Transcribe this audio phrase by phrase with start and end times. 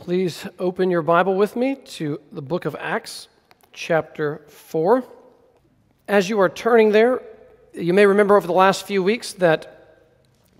[0.00, 3.28] Please open your Bible with me to the book of Acts,
[3.74, 5.04] chapter 4.
[6.08, 7.20] As you are turning there,
[7.74, 10.06] you may remember over the last few weeks that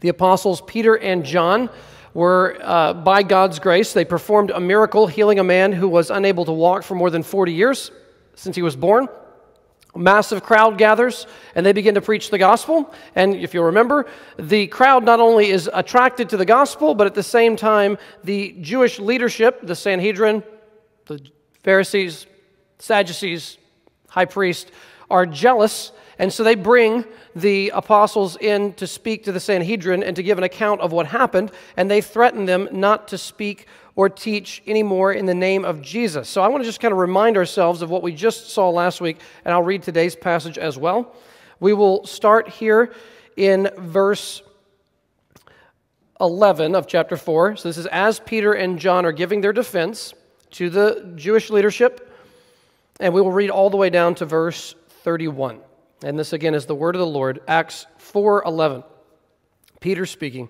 [0.00, 1.70] the apostles Peter and John
[2.12, 6.44] were, uh, by God's grace, they performed a miracle healing a man who was unable
[6.44, 7.90] to walk for more than 40 years
[8.34, 9.08] since he was born.
[9.96, 12.94] Massive crowd gathers and they begin to preach the gospel.
[13.14, 14.06] And if you remember,
[14.38, 18.56] the crowd not only is attracted to the gospel, but at the same time, the
[18.60, 20.44] Jewish leadership, the Sanhedrin,
[21.06, 21.20] the
[21.64, 22.26] Pharisees,
[22.78, 23.58] Sadducees,
[24.08, 24.70] high priest,
[25.10, 25.92] are jealous.
[26.18, 30.38] And so they bring the apostles in to speak to the Sanhedrin and to give
[30.38, 31.50] an account of what happened.
[31.76, 36.28] And they threaten them not to speak or teach anymore in the name of Jesus.
[36.28, 39.00] So I want to just kind of remind ourselves of what we just saw last
[39.00, 41.14] week, and I'll read today's passage as well.
[41.58, 42.92] We will start here
[43.36, 44.42] in verse
[46.20, 47.56] 11 of chapter 4.
[47.56, 50.14] So this is as Peter and John are giving their defense
[50.52, 52.12] to the Jewish leadership,
[52.98, 55.60] and we will read all the way down to verse 31.
[56.02, 58.84] And this again is the word of the Lord, Acts 4:11.
[59.80, 60.48] Peter speaking.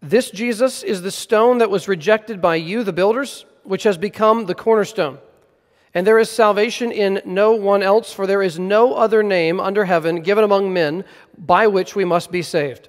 [0.00, 4.46] This Jesus is the stone that was rejected by you, the builders, which has become
[4.46, 5.18] the cornerstone.
[5.94, 9.86] And there is salvation in no one else, for there is no other name under
[9.86, 11.04] heaven given among men
[11.36, 12.88] by which we must be saved.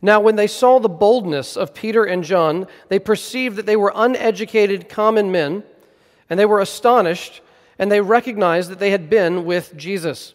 [0.00, 3.92] Now, when they saw the boldness of Peter and John, they perceived that they were
[3.94, 5.64] uneducated common men,
[6.30, 7.40] and they were astonished,
[7.78, 10.34] and they recognized that they had been with Jesus.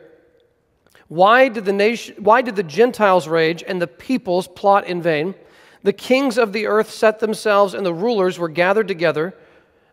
[1.11, 5.35] why did the nation, why did the Gentiles rage and the peoples plot in vain?
[5.83, 9.35] The kings of the earth set themselves and the rulers were gathered together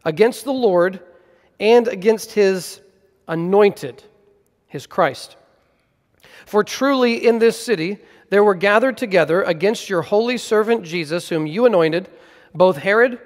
[0.05, 1.01] against the Lord
[1.59, 2.81] and against his
[3.27, 4.05] anointed,
[4.69, 5.37] his Christ.
[6.47, 7.99] For truly in this city
[8.31, 12.09] there were gathered together against your holy servant Jesus, whom you anointed,
[12.55, 13.19] both Herod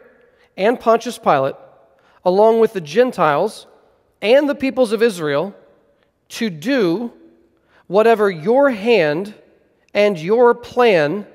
[0.57, 1.57] and Pontius Pilate,
[2.25, 3.67] along with the Gentiles
[4.23, 5.55] and the peoples of Israel,
[6.31, 7.13] to do
[7.93, 9.35] whatever your hand
[9.93, 11.27] and your plan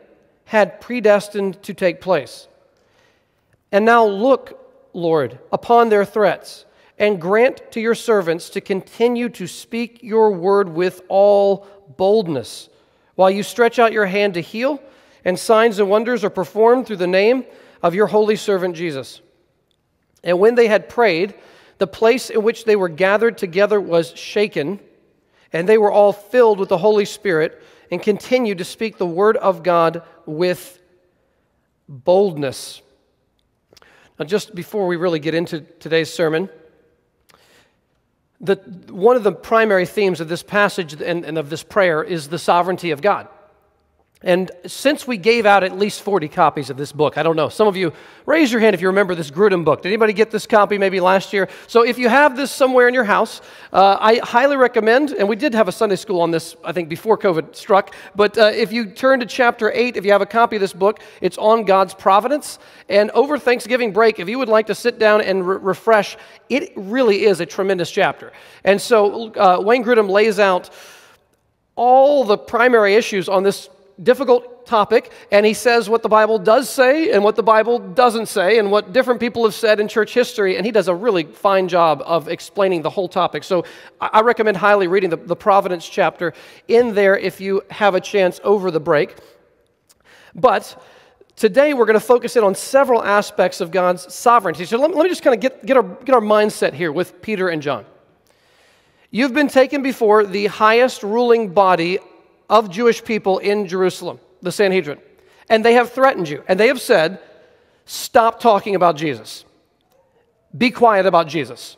[0.45, 2.47] had predestined to take place.
[3.72, 4.59] And now look,
[4.91, 6.66] Lord, upon their threats,
[6.97, 12.69] and grant to your servants to continue to speak your word with all boldness,
[13.13, 14.81] while you stretch out your hand to heal,
[15.24, 17.45] and signs and wonders are performed through the name
[17.84, 19.22] of your holy servant Jesus.
[20.24, 21.35] And when they had prayed,
[21.78, 24.79] the place in which they were gathered together was shaken
[25.53, 29.37] and they were all filled with the Holy Spirit and continued to speak the word
[29.37, 30.81] of God with
[31.87, 32.81] boldness.
[34.19, 36.49] Now, just before we really get into today's sermon,
[38.41, 38.55] the,
[38.89, 42.39] one of the primary themes of this passage and, and of this prayer is the
[42.39, 43.27] sovereignty of God.
[44.23, 47.49] And since we gave out at least 40 copies of this book, I don't know,
[47.49, 47.93] some of you
[48.25, 49.83] raise your hand if you remember this Grudem book.
[49.83, 51.47] Did anybody get this copy maybe last year?
[51.67, 53.41] So if you have this somewhere in your house,
[53.71, 56.89] uh, I highly recommend, and we did have a Sunday school on this, I think,
[56.89, 60.25] before COVID struck, but uh, if you turn to chapter 8, if you have a
[60.25, 62.57] copy of this book, it's on God's providence.
[62.89, 66.17] And over Thanksgiving break, if you would like to sit down and re- refresh,
[66.49, 68.33] it really is a tremendous chapter.
[68.63, 70.71] And so uh, Wayne Grudem lays out
[71.75, 73.69] all the primary issues on this
[74.01, 78.27] difficult topic, and he says what the Bible does say and what the Bible doesn't
[78.27, 81.23] say, and what different people have said in church history, and he does a really
[81.23, 83.44] fine job of explaining the whole topic.
[83.44, 83.65] So
[83.99, 86.33] I recommend highly reading the, the Providence chapter
[86.67, 89.15] in there if you have a chance over the break.
[90.35, 90.79] But
[91.35, 94.65] today we're going to focus in on several aspects of God's sovereignty.
[94.65, 96.91] So let me, let me just kind of get, get, our, get our mindset here
[96.91, 97.85] with Peter and John.
[99.09, 102.00] You've been taken before the highest ruling body
[102.49, 104.99] of Jewish people in Jerusalem, the Sanhedrin.
[105.49, 106.44] And they have threatened you.
[106.47, 107.19] And they have said,
[107.85, 109.45] stop talking about Jesus.
[110.57, 111.77] Be quiet about Jesus.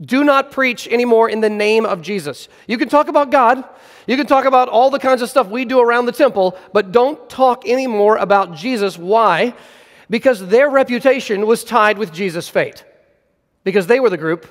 [0.00, 2.48] Do not preach anymore in the name of Jesus.
[2.66, 3.64] You can talk about God.
[4.06, 6.92] You can talk about all the kinds of stuff we do around the temple, but
[6.92, 8.96] don't talk anymore about Jesus.
[8.96, 9.54] Why?
[10.08, 12.84] Because their reputation was tied with Jesus' fate.
[13.64, 14.46] Because they were the group,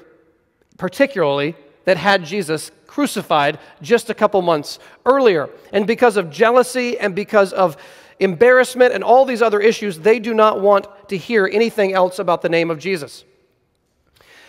[0.77, 1.55] particularly,
[1.85, 5.47] that had Jesus crucified just a couple months earlier.
[5.71, 7.77] And because of jealousy and because of
[8.19, 12.41] embarrassment and all these other issues, they do not want to hear anything else about
[12.41, 13.23] the name of Jesus.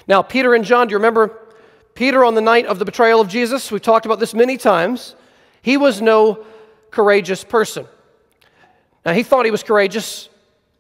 [0.07, 1.39] Now, Peter and John, do you remember
[1.93, 3.71] Peter on the night of the betrayal of Jesus?
[3.71, 5.15] We've talked about this many times.
[5.61, 6.43] He was no
[6.91, 7.87] courageous person.
[9.05, 10.31] Now, he thought he was courageous.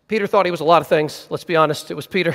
[0.06, 1.26] Peter thought he was a lot of things.
[1.29, 2.35] Let's be honest, it was Peter.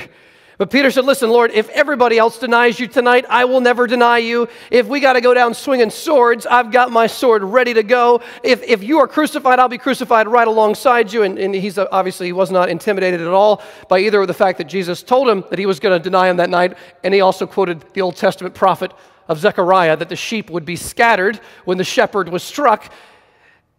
[0.56, 4.18] But Peter said, Listen, Lord, if everybody else denies you tonight, I will never deny
[4.18, 4.48] you.
[4.70, 8.20] If we got to go down swinging swords, I've got my sword ready to go.
[8.44, 11.24] If, if you are crucified, I'll be crucified right alongside you.
[11.24, 14.34] And, and he's uh, obviously, he was not intimidated at all by either of the
[14.34, 16.76] fact that Jesus told him that he was going to deny him that night.
[17.02, 18.92] And he also quoted the Old Testament prophet
[19.26, 22.92] of Zechariah that the sheep would be scattered when the shepherd was struck.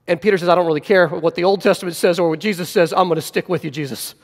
[0.08, 2.70] And Peter says, I don't really care what the Old Testament says or what Jesus
[2.70, 2.94] says.
[2.94, 4.16] I'm going to stick with you, Jesus.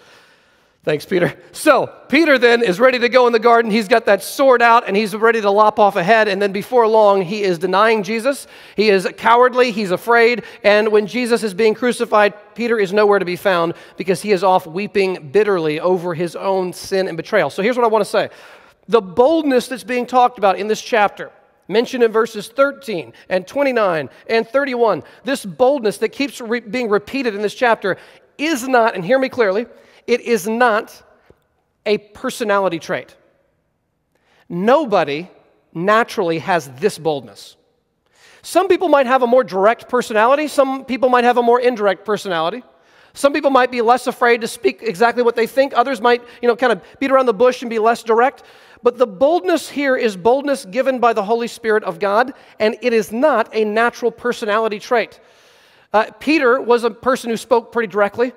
[0.83, 1.35] Thanks, Peter.
[1.51, 3.69] So, Peter then is ready to go in the garden.
[3.69, 6.27] He's got that sword out and he's ready to lop off a head.
[6.27, 8.47] And then before long, he is denying Jesus.
[8.75, 9.71] He is cowardly.
[9.71, 10.43] He's afraid.
[10.63, 14.43] And when Jesus is being crucified, Peter is nowhere to be found because he is
[14.43, 17.51] off weeping bitterly over his own sin and betrayal.
[17.51, 18.29] So, here's what I want to say
[18.87, 21.31] the boldness that's being talked about in this chapter
[21.67, 27.35] mentioned in verses 13 and 29 and 31, this boldness that keeps re- being repeated
[27.35, 27.97] in this chapter
[28.39, 29.67] is not, and hear me clearly,
[30.11, 31.01] it is not
[31.85, 33.15] a personality trait.
[34.49, 35.29] Nobody
[35.73, 37.55] naturally has this boldness.
[38.41, 42.03] Some people might have a more direct personality, some people might have a more indirect
[42.03, 42.61] personality.
[43.13, 45.73] Some people might be less afraid to speak exactly what they think.
[45.75, 48.43] Others might, you know, kind of beat around the bush and be less direct.
[48.83, 52.93] But the boldness here is boldness given by the Holy Spirit of God, and it
[52.93, 55.19] is not a natural personality trait.
[55.91, 58.31] Uh, Peter was a person who spoke pretty directly.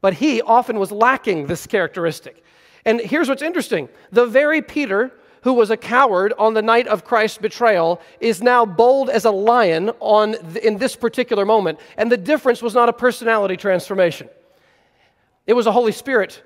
[0.00, 2.42] But he often was lacking this characteristic.
[2.84, 5.12] And here's what's interesting the very Peter
[5.42, 9.30] who was a coward on the night of Christ's betrayal is now bold as a
[9.30, 11.78] lion on in this particular moment.
[11.96, 14.28] And the difference was not a personality transformation,
[15.46, 16.42] it was a Holy Spirit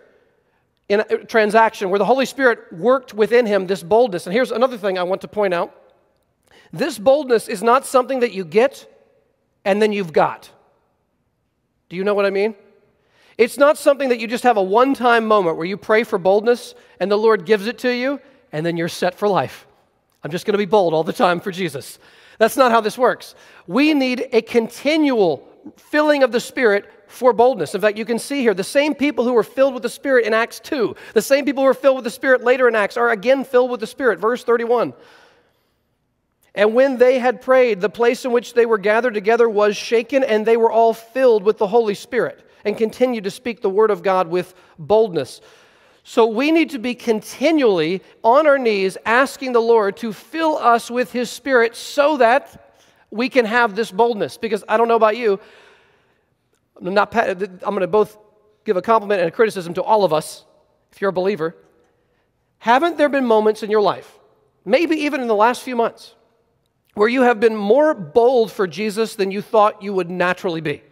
[0.89, 4.27] in a transaction where the Holy Spirit worked within him this boldness.
[4.27, 5.75] And here's another thing I want to point out
[6.73, 8.89] this boldness is not something that you get
[9.65, 10.51] and then you've got.
[11.89, 12.55] Do you know what I mean?
[13.39, 16.19] It's not something that you just have a one time moment where you pray for
[16.19, 18.21] boldness and the Lord gives it to you
[18.53, 19.67] and then you're set for life.
[20.23, 21.99] I'm just going to be bold all the time for Jesus.
[22.39, 23.35] That's not how this works.
[23.67, 27.75] We need a continual filling of the Spirit for boldness.
[27.75, 30.27] In fact, you can see here the same people who were filled with the Spirit
[30.27, 32.97] in Acts 2, the same people who were filled with the Spirit later in Acts
[32.97, 34.19] are again filled with the Spirit.
[34.19, 34.95] Verse 31.
[36.55, 40.23] And when they had prayed, the place in which they were gathered together was shaken,
[40.23, 43.91] and they were all filled with the Holy Spirit and continue to speak the word
[43.91, 45.41] of God with boldness.
[46.05, 50.91] So we need to be continually on our knees asking the Lord to fill us
[50.91, 52.75] with His Spirit so that
[53.11, 54.37] we can have this boldness.
[54.37, 55.39] Because I don't know about you,
[56.81, 58.19] I'm, not, I'm going to both
[58.65, 60.45] give a compliment and a criticism to all of us,
[60.91, 61.57] if you're a believer.
[62.59, 64.19] Haven't there been moments in your life,
[64.65, 66.15] maybe even in the last few months,
[66.95, 70.83] where you have been more bold for Jesus than you thought you would naturally be?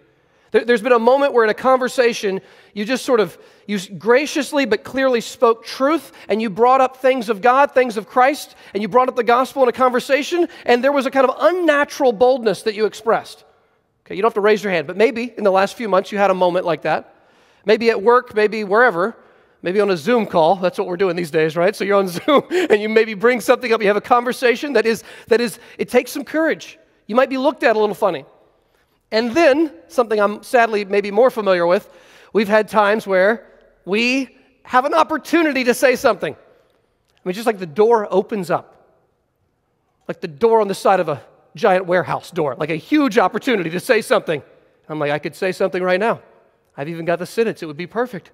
[0.53, 2.41] There's been a moment where in a conversation,
[2.75, 7.29] you just sort of, you graciously but clearly spoke truth, and you brought up things
[7.29, 10.83] of God, things of Christ, and you brought up the gospel in a conversation, and
[10.83, 13.45] there was a kind of unnatural boldness that you expressed.
[14.05, 16.11] Okay, you don't have to raise your hand, but maybe in the last few months
[16.11, 17.15] you had a moment like that.
[17.65, 19.17] Maybe at work, maybe wherever,
[19.63, 20.57] maybe on a Zoom call.
[20.57, 21.77] That's what we're doing these days, right?
[21.77, 24.85] So you're on Zoom, and you maybe bring something up, you have a conversation that
[24.85, 26.77] is, that is, it takes some courage.
[27.07, 28.25] You might be looked at a little funny.
[29.13, 31.89] And then, something I'm sadly maybe more familiar with,
[32.33, 33.47] we've had times where
[33.85, 36.35] we have an opportunity to say something.
[36.35, 38.97] I mean, just like the door opens up,
[40.07, 41.23] like the door on the side of a
[41.57, 44.43] giant warehouse door, like a huge opportunity to say something,
[44.89, 46.21] I'm like, I could say something right now.
[46.77, 48.31] I've even got the sentence, it would be perfect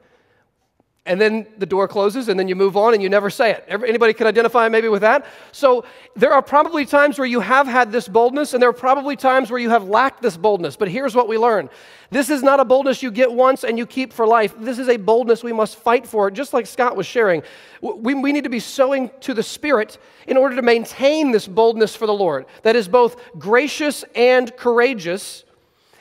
[1.07, 3.65] and then the door closes and then you move on and you never say it.
[3.69, 5.25] Anybody can identify maybe with that?
[5.53, 5.85] So
[6.15, 9.51] there are probably times where you have had this boldness and there are probably times
[9.51, 10.77] where you have lacked this boldness.
[10.77, 11.71] But here's what we learn.
[12.11, 14.55] This is not a boldness you get once and you keep for life.
[14.59, 17.43] This is a boldness we must fight for just like scott was sharing.
[17.81, 21.95] We, we need to be sowing to the spirit in order to maintain this boldness
[21.95, 25.45] for the lord that is both gracious and courageous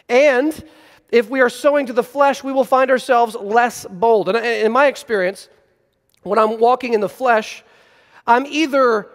[0.09, 0.63] and
[1.15, 4.27] if we are sowing to the flesh, we will find ourselves less bold.
[4.27, 5.47] And in my experience,
[6.23, 7.63] when I'm walking in the flesh,
[8.27, 9.07] I'm either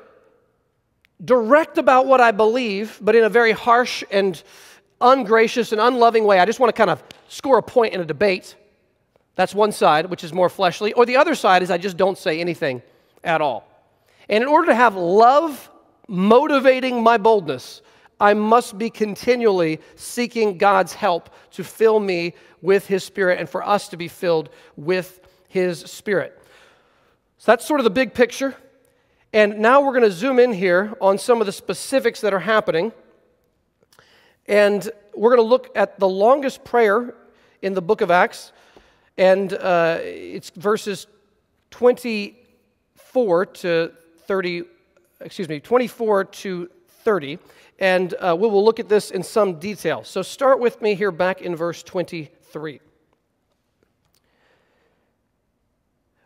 [1.23, 4.42] direct about what I believe, but in a very harsh and
[4.99, 6.38] ungracious and unloving way.
[6.38, 8.57] I just want to kind of score a point in a debate.
[9.35, 10.95] That's one side, which is more fleshly.
[10.95, 12.80] Or the other side is I just don't say anything
[13.23, 13.69] at all.
[14.26, 15.71] And in order to have love
[16.09, 17.83] motivating my boldness,
[18.21, 23.67] I must be continually seeking God's help to fill me with His Spirit and for
[23.67, 26.39] us to be filled with His Spirit.
[27.39, 28.55] So that's sort of the big picture.
[29.33, 32.41] And now we're going to zoom in here on some of the specifics that are
[32.41, 32.93] happening.
[34.47, 37.15] And we're going to look at the longest prayer
[37.62, 38.53] in the book of Acts.
[39.17, 41.07] And uh, it's verses
[41.71, 43.93] 24 to
[44.27, 44.65] 30,
[45.21, 46.69] excuse me, 24 to
[47.05, 47.39] 30
[47.81, 50.05] and uh, we will look at this in some detail.
[50.05, 52.81] So start with me here back in verse 23.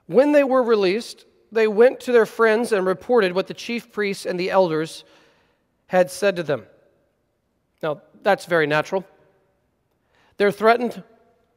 [0.06, 4.26] When they were released, they went to their friends and reported what the chief priests
[4.26, 5.04] and the elders
[5.86, 6.66] had said to them.
[7.82, 9.04] Now, that's very natural.
[10.36, 11.02] They're threatened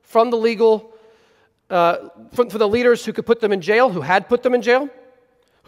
[0.04, 0.94] from the legal,
[1.72, 4.54] uh, from, for the leaders who could put them in jail, who had put them
[4.54, 4.90] in jail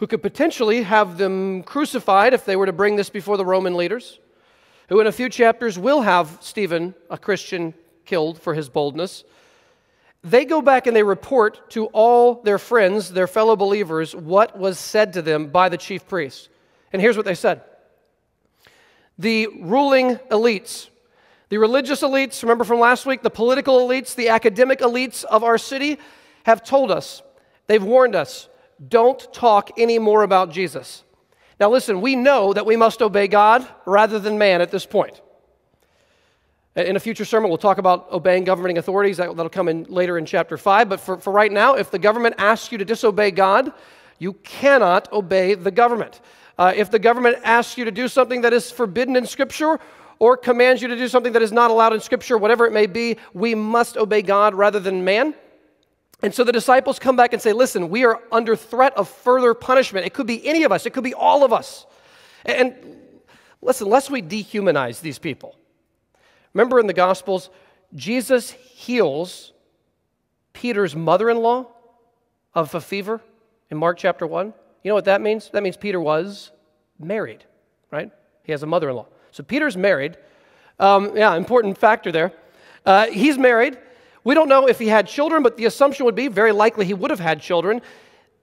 [0.00, 3.74] who could potentially have them crucified if they were to bring this before the Roman
[3.74, 4.18] leaders,
[4.88, 7.74] who in a few chapters will have Stephen, a Christian,
[8.06, 9.24] killed for his boldness.
[10.24, 14.78] They go back and they report to all their friends, their fellow believers, what was
[14.78, 16.48] said to them by the chief priests.
[16.94, 17.60] And here's what they said
[19.18, 20.88] The ruling elites,
[21.50, 25.58] the religious elites, remember from last week, the political elites, the academic elites of our
[25.58, 25.98] city
[26.44, 27.20] have told us,
[27.66, 28.48] they've warned us,
[28.88, 31.04] don't talk anymore about Jesus.
[31.58, 35.20] Now, listen, we know that we must obey God rather than man at this point.
[36.76, 39.18] In a future sermon, we'll talk about obeying governing authorities.
[39.18, 40.88] That, will come in later in chapter 5.
[40.88, 43.72] But for, for right now, if the government asks you to disobey God,
[44.18, 46.20] you cannot obey the government.
[46.56, 49.80] Uh, if the government asks you to do something that is forbidden in Scripture
[50.18, 52.86] or commands you to do something that is not allowed in Scripture, whatever it may
[52.86, 55.34] be, we must obey God rather than man.
[56.22, 59.54] And so the disciples come back and say, Listen, we are under threat of further
[59.54, 60.06] punishment.
[60.06, 61.86] It could be any of us, it could be all of us.
[62.44, 62.74] And
[63.62, 65.56] listen, lest we dehumanize these people.
[66.54, 67.50] Remember in the Gospels,
[67.94, 69.52] Jesus heals
[70.52, 71.66] Peter's mother in law
[72.54, 73.20] of a fever
[73.70, 74.52] in Mark chapter 1.
[74.82, 75.50] You know what that means?
[75.50, 76.50] That means Peter was
[76.98, 77.44] married,
[77.90, 78.10] right?
[78.42, 79.06] He has a mother in law.
[79.30, 80.16] So Peter's married.
[80.78, 82.32] Um, yeah, important factor there.
[82.84, 83.78] Uh, he's married.
[84.24, 86.94] We don't know if he had children, but the assumption would be very likely he
[86.94, 87.80] would have had children.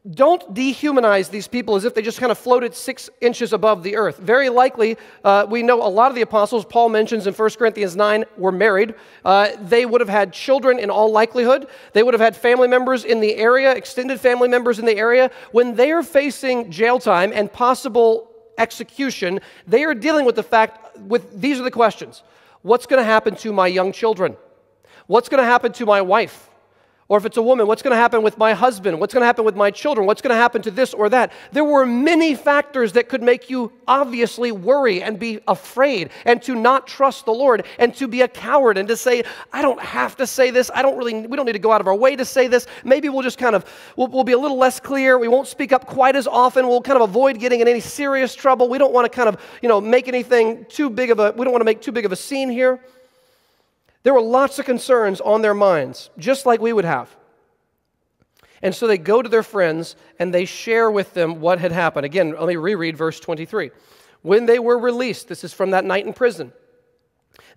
[0.10, 3.98] Don't dehumanize these people as if they just kind of floated six inches above the
[3.98, 4.17] earth.
[4.17, 7.96] Very likely, uh, we know a lot of the apostles, Paul mentions in 1 Corinthians
[7.96, 8.96] 9, were married.
[9.25, 11.67] Uh, they would have had children in all likelihood.
[11.91, 15.29] They would have had family members in the area, extended family members in the area.
[15.51, 20.98] When they are facing jail time and possible execution, they are dealing with the fact,
[21.00, 22.24] with these are the questions
[22.62, 24.38] What's going to happen to my young children?
[25.07, 26.49] What's going to happen to my wife?
[27.09, 28.99] Or if it's a woman, what's going to happen with my husband?
[28.99, 30.05] What's going to happen with my children?
[30.05, 31.31] What's going to happen to this or that?
[31.53, 36.53] There were many factors that could make you obviously worry and be afraid and to
[36.53, 39.23] not trust the Lord and to be a coward and to say,
[39.53, 40.69] I don't have to say this.
[40.75, 42.67] I don't really, we don't need to go out of our way to say this.
[42.83, 43.63] Maybe we'll just kind of,
[43.95, 45.17] we'll, we'll be a little less clear.
[45.17, 46.67] We won't speak up quite as often.
[46.67, 48.67] We'll kind of avoid getting in any serious trouble.
[48.67, 51.45] We don't want to kind of, you know, make anything too big of a, we
[51.45, 52.81] don't want to make too big of a scene here.
[54.07, 57.13] There were lots of concerns on their minds, just like we would have.
[58.61, 62.05] And so they go to their friends and they share with them what had happened.
[62.05, 63.69] Again, let me reread verse 23.
[64.21, 66.53] When they were released, this is from that night in prison,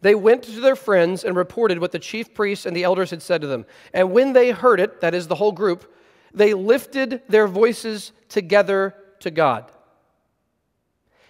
[0.01, 3.23] they went to their friends and reported what the chief priests and the elders had
[3.23, 3.65] said to them.
[3.95, 5.95] And when they heard it, that is the whole group,
[6.35, 9.71] they lifted their voices together to God.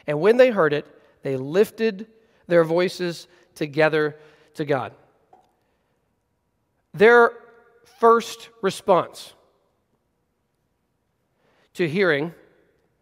[0.06, 0.86] And when they heard it,
[1.22, 2.06] they lifted
[2.46, 4.16] their voices together
[4.54, 4.94] to God.
[6.94, 7.32] Their
[7.98, 9.34] first response
[11.74, 12.34] to hearing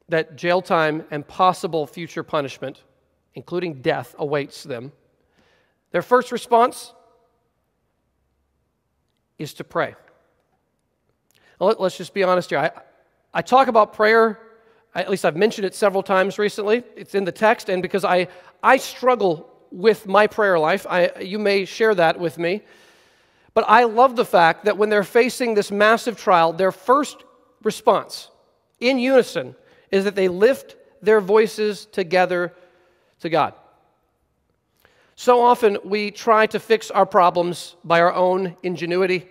[0.09, 2.83] that jail time and possible future punishment,
[3.35, 4.93] including death, awaits them,
[5.91, 6.93] their first response
[9.39, 9.95] is to pray.
[11.61, 12.59] Let, us just be honest here.
[12.59, 12.71] I,
[13.33, 14.39] I talk about prayer,
[14.95, 16.83] at least I've mentioned it several times recently.
[16.97, 18.29] It's in the text, and because I,
[18.63, 22.63] I struggle with my prayer life, I, you may share that with me.
[23.59, 27.25] But I love the fact that when they're facing this massive trial, their first
[27.65, 28.31] response
[28.79, 29.57] in unison
[29.91, 32.55] is that they lift their voices together
[33.19, 33.55] to God.
[35.17, 39.27] So often we try to fix our problems by our own ingenuity,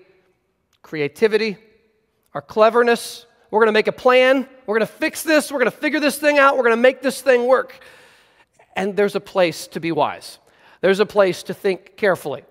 [0.81, 1.55] creativity,
[2.33, 3.25] our cleverness.
[3.49, 4.45] We're going to make a plan.
[4.65, 5.53] We're going to fix this.
[5.53, 6.57] We're going to figure this thing out.
[6.57, 7.79] We're going to make this thing work.
[8.75, 10.37] And there's a place to be wise,
[10.81, 12.43] there's a place to think carefully,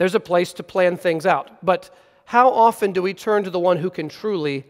[0.00, 1.62] there's a place to plan things out.
[1.62, 4.64] But how often do we turn to the one who can truly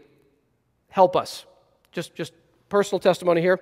[0.89, 1.45] help us?
[1.93, 2.33] Just, just
[2.67, 3.61] personal testimony here.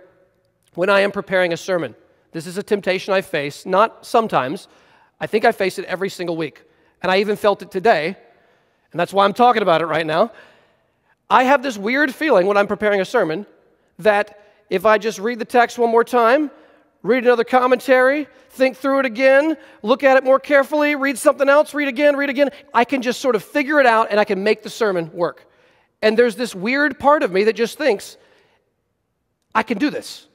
[0.73, 1.93] When I am preparing a sermon,
[2.31, 4.67] this is a temptation I face, not sometimes.
[5.19, 6.63] I think I face it every single week.
[7.03, 8.17] And I even felt it today,
[8.91, 10.31] and that's why I'm talking about it right now.
[11.29, 13.45] I have this weird feeling when I'm preparing a sermon
[13.99, 16.49] that if I just read the text one more time,
[17.01, 21.73] read another commentary, think through it again, look at it more carefully, read something else,
[21.73, 24.43] read again, read again, I can just sort of figure it out and I can
[24.43, 25.45] make the sermon work.
[26.01, 28.17] And there's this weird part of me that just thinks,
[29.53, 30.27] I can do this.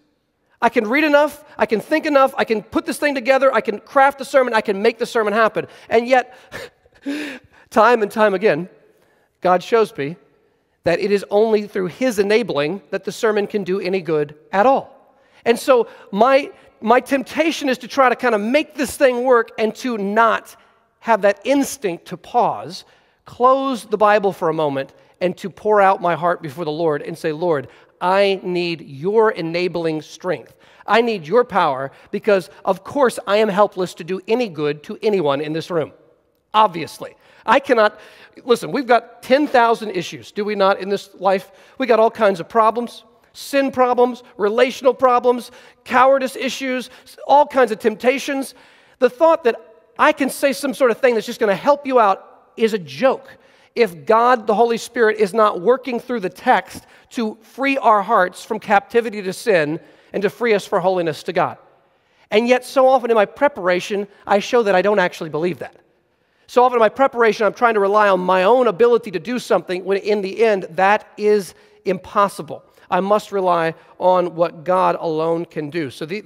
[0.61, 3.61] I can read enough, I can think enough, I can put this thing together, I
[3.61, 5.67] can craft the sermon, I can make the sermon happen.
[5.91, 6.35] And yet,
[7.71, 8.71] time and time again,
[9.43, 10.17] God shows me
[10.85, 14.65] that it is only through His enabling that the sermon can do any good at
[14.65, 14.94] all.
[15.45, 19.51] And so, my, my temptation is to try to kind of make this thing work
[19.59, 20.57] and to not
[21.01, 22.85] have that instinct to pause,
[23.25, 27.03] close the Bible for a moment, and to pour out my heart before the Lord
[27.03, 27.69] and say, Lord,
[28.01, 30.55] I need your enabling strength.
[30.87, 34.99] I need your power because, of course, I am helpless to do any good to
[35.03, 35.93] anyone in this room.
[36.53, 37.17] Obviously.
[37.47, 37.99] I cannot,
[38.45, 41.53] listen, we've got 10,000 issues, do we not, in this life?
[41.79, 45.51] We got all kinds of problems sin problems, relational problems,
[45.85, 46.89] cowardice issues,
[47.27, 48.55] all kinds of temptations.
[49.01, 49.61] The thought that
[49.99, 52.73] I can say some sort of thing that's just going to help you out is
[52.73, 53.29] a joke
[53.75, 58.45] if God, the Holy Spirit, is not working through the text to free our hearts
[58.45, 59.81] from captivity to sin
[60.13, 61.59] and to free us for holiness to God.
[62.31, 65.77] And yet, so often in my preparation, I show that I don't actually believe that.
[66.47, 69.39] So often in my preparation, I'm trying to rely on my own ability to do
[69.39, 72.65] something when in the end, that is impossible.
[72.91, 75.91] I must rely on what God alone can do.
[75.91, 76.23] So the,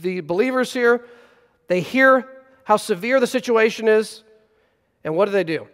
[0.00, 1.04] the believers here,
[1.68, 2.28] they hear
[2.64, 4.22] how severe the situation is,
[5.04, 5.68] and what do they do?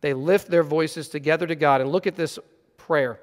[0.00, 1.80] They lift their voices together to God.
[1.80, 2.38] And look at this
[2.76, 3.20] prayer.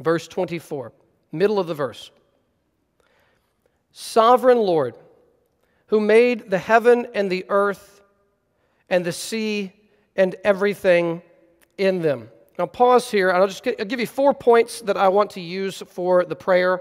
[0.00, 0.92] Verse 24,
[1.32, 2.10] middle of the verse.
[3.92, 4.94] Sovereign Lord,
[5.86, 8.02] who made the heaven and the earth
[8.90, 9.72] and the sea
[10.16, 11.22] and everything
[11.78, 12.30] in them.
[12.58, 15.40] Now, pause here, and I'll just I'll give you four points that I want to
[15.40, 16.80] use for the prayer.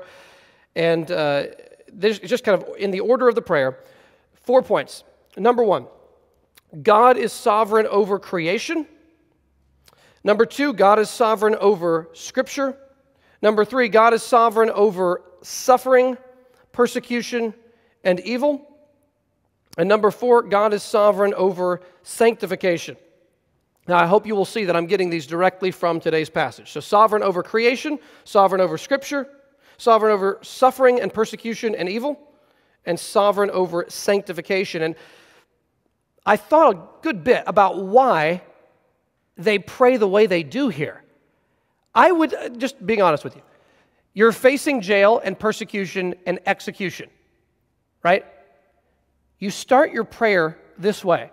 [0.76, 1.48] And uh,
[1.92, 3.80] this is just kind of in the order of the prayer.
[4.34, 5.04] Four points.
[5.38, 5.88] Number one,
[6.82, 8.86] God is sovereign over creation.
[10.24, 12.78] Number two, God is sovereign over Scripture.
[13.42, 16.18] Number three, God is sovereign over suffering,
[16.72, 17.54] persecution,
[18.04, 18.76] and evil.
[19.78, 22.98] And number four, God is sovereign over sanctification.
[23.88, 26.72] Now, I hope you will see that I'm getting these directly from today's passage.
[26.72, 29.28] So, sovereign over creation, sovereign over Scripture,
[29.78, 32.20] sovereign over suffering and persecution and evil,
[32.86, 34.82] and sovereign over sanctification.
[34.82, 34.96] And
[36.26, 38.42] I thought a good bit about why
[39.38, 41.04] they pray the way they do here.
[41.94, 43.44] I would, uh, just being honest with you,
[44.14, 47.10] you're facing jail and persecution and execution,
[48.02, 48.26] right?
[49.38, 51.32] You start your prayer this way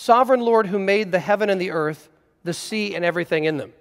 [0.00, 2.08] Sovereign Lord who made the heaven and the earth,
[2.44, 3.72] the sea and everything in them.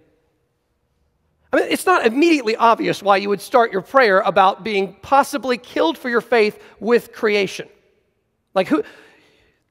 [1.53, 5.59] I mean, it's not immediately obvious why you would start your prayer about being possibly
[5.59, 7.69] killed for your faith with creation.
[8.55, 8.81] Like, who,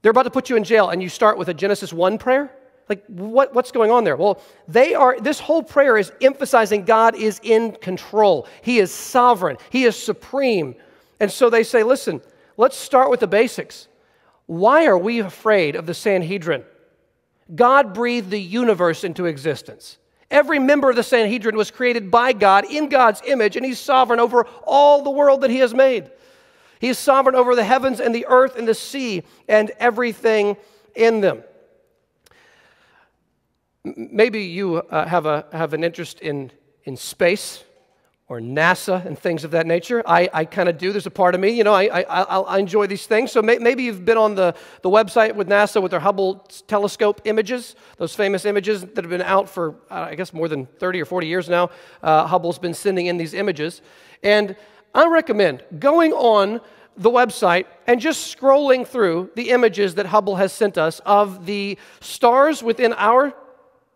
[0.01, 2.49] they're about to put you in jail, and you start with a Genesis 1 prayer?
[2.87, 4.15] Like, what, what's going on there?
[4.15, 8.47] Well, they are, this whole prayer is emphasizing God is in control.
[8.61, 9.57] He is sovereign.
[9.69, 10.75] He is supreme.
[11.19, 12.21] And so they say, listen,
[12.55, 13.89] let's start with the basics.
[14.47, 16.63] Why are we afraid of the Sanhedrin?
[17.53, 19.97] God breathed the universe into existence.
[20.31, 24.19] Every member of the Sanhedrin was created by God in God's image, and He's sovereign
[24.19, 26.09] over all the world that He has made.
[26.79, 30.57] He is sovereign over the heavens and the earth and the sea and everything
[30.95, 31.43] in them.
[33.83, 36.51] Maybe you uh, have, a, have an interest in,
[36.83, 37.63] in space
[38.29, 40.03] or NASA and things of that nature.
[40.05, 40.91] I, I kind of do.
[40.91, 43.31] There's a part of me, you know, I, I, I enjoy these things.
[43.31, 47.21] So may, maybe you've been on the, the website with NASA with their Hubble telescope
[47.23, 51.01] images, those famous images that have been out for, uh, I guess, more than 30
[51.01, 51.69] or 40 years now.
[52.03, 53.81] Uh, Hubble's been sending in these images.
[54.21, 54.57] And
[54.93, 56.59] I recommend going on
[56.97, 61.77] the website and just scrolling through the images that Hubble has sent us of the
[62.01, 63.33] stars within our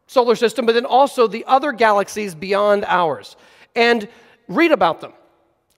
[0.08, 3.36] solar system, but then also the other galaxies beyond ours
[3.76, 4.08] and
[4.48, 5.14] read about them.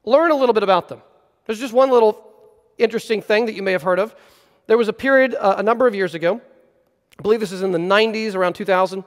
[0.04, 1.02] Learn a little bit about them.
[1.46, 2.32] There's just one little
[2.78, 4.16] interesting thing that you may have heard of.
[4.68, 6.42] There was a period uh, a number of years ago,
[7.20, 9.04] I believe this is in the 90s, around 2000,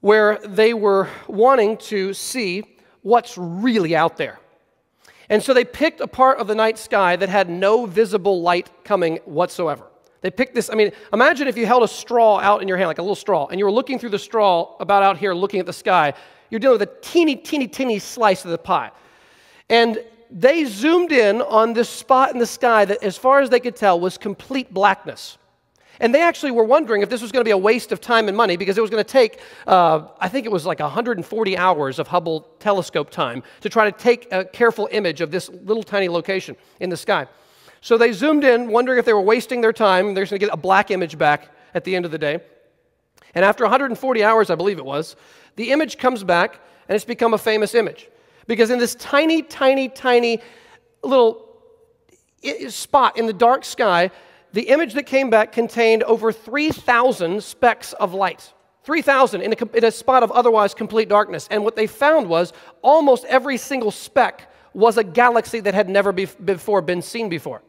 [0.00, 2.64] where they were wanting to see
[3.02, 4.40] what's really out there.
[5.28, 8.68] And so they picked a part of the night sky that had no visible light
[8.82, 9.86] coming whatsoever.
[10.22, 10.68] They picked this.
[10.68, 13.14] I mean, imagine if you held a straw out in your hand, like a little
[13.14, 16.12] straw, and you were looking through the straw about out here looking at the sky,
[16.50, 18.90] you're dealing with a teeny, teeny, teeny slice of the pie.
[19.68, 23.60] And they zoomed in on this spot in the sky that, as far as they
[23.60, 25.38] could tell, was complete blackness.
[26.00, 28.28] And they actually were wondering if this was going to be a waste of time
[28.28, 31.58] and money because it was going to take, uh, I think it was like 140
[31.58, 35.82] hours of Hubble telescope time to try to take a careful image of this little
[35.82, 37.26] tiny location in the sky.
[37.82, 40.14] So they zoomed in, wondering if they were wasting their time.
[40.14, 42.40] They're just going to get a black image back at the end of the day.
[43.34, 45.16] And after 140 hours, I believe it was,
[45.56, 48.08] the image comes back and it's become a famous image.
[48.46, 50.40] Because in this tiny, tiny, tiny
[51.02, 51.46] little
[52.68, 54.10] spot in the dark sky,
[54.52, 58.52] the image that came back contained over 3,000 specks of light.
[58.82, 61.46] 3,000 in, in a, spot of otherwise complete darkness.
[61.50, 66.12] And what they found was almost every single speck was a galaxy that had never
[66.12, 67.62] be, before been seen before.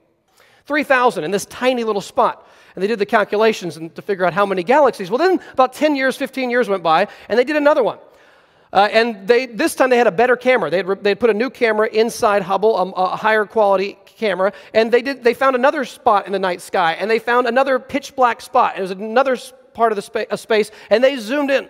[0.66, 2.48] 3,000 in this tiny little spot.
[2.76, 5.10] And they did the calculations and to figure out how many galaxies.
[5.10, 8.00] Well, then about 10 years, 15 years went by, and they did another one.
[8.74, 10.70] Uh, and they, this time they had a better camera.
[10.70, 14.54] They had, they had put a new camera inside Hubble, a, a, higher quality camera,
[14.74, 17.80] and they, did, they found another spot in the night sky, and they found another
[17.80, 18.78] pitch black spot.
[18.78, 19.38] It was another
[19.74, 21.70] part of the spa- space, and they zoomed in,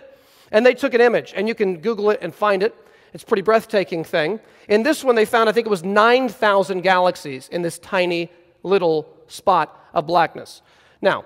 [0.52, 2.72] and they took an image, and you can Google it and find it.
[3.12, 4.38] It's a pretty breathtaking thing.
[4.68, 8.30] In this one, they found, I think it was 9,000 galaxies in this tiny
[8.62, 10.62] little spot of blackness.
[11.02, 11.24] Now,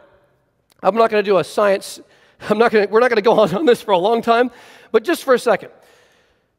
[0.82, 2.00] I'm not going to do a science,
[2.40, 4.22] I'm not going to, we're not going to go on on this for a long
[4.22, 4.50] time,
[4.90, 5.70] but just for a second.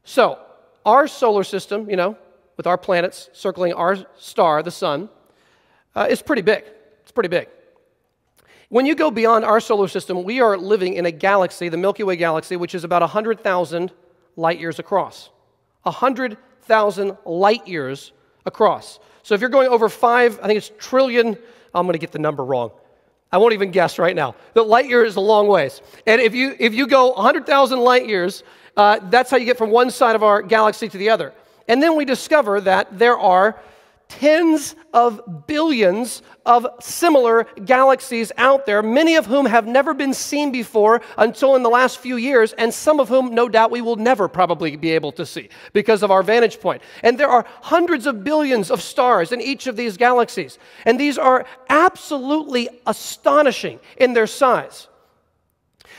[0.04, 0.38] So,
[0.86, 2.16] our solar system, you know,
[2.56, 5.10] with our planets circling our star, the sun,
[5.94, 6.64] uh, is pretty big.
[7.02, 7.48] It's pretty big.
[8.68, 12.02] When you go beyond our solar system, we are living in a galaxy, the Milky
[12.02, 13.92] Way galaxy, which is about 100,000
[14.36, 15.30] light years across.
[15.82, 18.12] 100,000 light years
[18.44, 18.98] across.
[19.22, 21.38] So if you're going over five, I think it's trillion,
[21.74, 22.70] I'm going to get the number wrong.
[23.30, 24.34] I won't even guess right now.
[24.54, 25.82] The light year is a long ways.
[26.06, 28.42] And if you, if you go 100,000 light years,
[28.76, 31.34] uh, that's how you get from one side of our galaxy to the other.
[31.66, 33.60] And then we discover that there are
[34.08, 40.50] tens of billions of similar galaxies out there, many of whom have never been seen
[40.50, 43.96] before until in the last few years, and some of whom, no doubt, we will
[43.96, 46.82] never probably be able to see because of our vantage point.
[47.02, 51.18] And there are hundreds of billions of stars in each of these galaxies, and these
[51.18, 54.88] are absolutely astonishing in their size.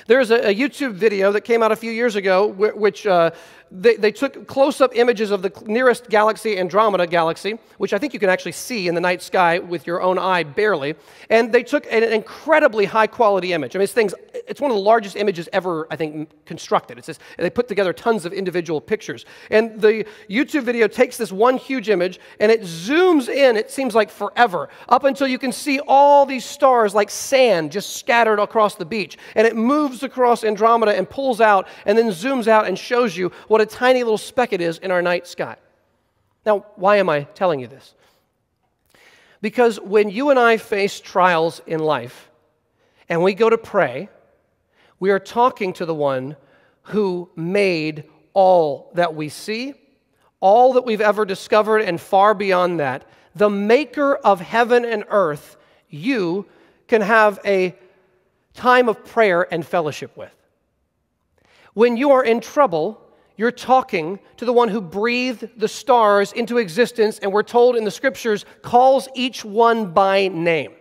[0.08, 3.32] There's a, a YouTube video that came out a few years ago, which uh,
[3.71, 8.13] they, they took close up images of the nearest galaxy, Andromeda galaxy, which I think
[8.13, 10.95] you can actually see in the night sky with your own eye barely.
[11.30, 13.75] And they took an incredibly high quality image.
[13.75, 16.97] I mean, this thing's, it's one of the largest images ever, I think, constructed.
[16.97, 19.25] It's just, they put together tons of individual pictures.
[19.52, 23.93] And the YouTube video takes this one huge image and it zooms in, it seems
[23.93, 28.75] like forever, up until you can see all these stars like sand just scattered across
[28.75, 29.17] the beach.
[29.36, 33.32] And it moves across Andromeda and pulls out and then zooms out and shows you
[33.48, 35.56] what a tiny little speck it is in our night sky.
[36.46, 37.94] Now, why am I telling you this?
[39.42, 42.30] Because when you and I face trials in life
[43.08, 44.10] and we go to pray,
[45.00, 46.36] we are talking to the one
[46.84, 49.74] who made all that we see,
[50.39, 53.06] all that we've ever discovered, and far beyond that.
[53.36, 55.58] The maker of heaven and earth,
[55.89, 56.46] you
[56.88, 57.76] can have a
[58.60, 60.36] time of prayer and fellowship with.
[61.74, 63.02] When you are in trouble,
[63.38, 67.86] you're talking to the one who breathed the stars into existence, and we're told in
[67.86, 70.74] the scriptures, calls each one by name.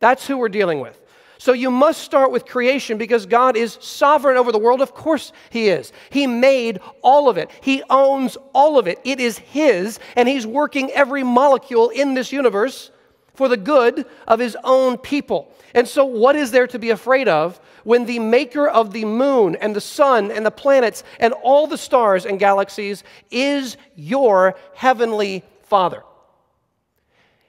[0.00, 0.98] That's who we're dealing with.
[1.36, 4.80] So you must start with creation because God is sovereign over the world.
[4.80, 5.92] Of course, He is.
[6.08, 8.98] He made all of it, He owns all of it.
[9.04, 12.90] It is His, and He's working every molecule in this universe
[13.34, 15.52] for the good of his own people.
[15.74, 19.56] And so, what is there to be afraid of when the maker of the moon
[19.56, 25.42] and the sun and the planets and all the stars and galaxies is your heavenly
[25.62, 26.02] Father?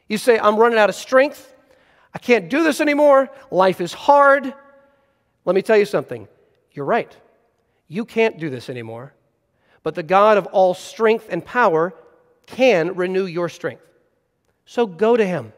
[0.08, 1.54] You say, I'm running out of strength.
[2.14, 3.30] I can't do this anymore.
[3.52, 4.54] Life is hard.
[5.46, 6.28] Let me tell you something.
[6.72, 7.16] You're right.
[7.88, 9.14] You can't do this anymore.
[9.82, 11.94] But the God of all strength and power
[12.48, 13.84] can renew your strength.
[14.66, 15.54] So go to Him.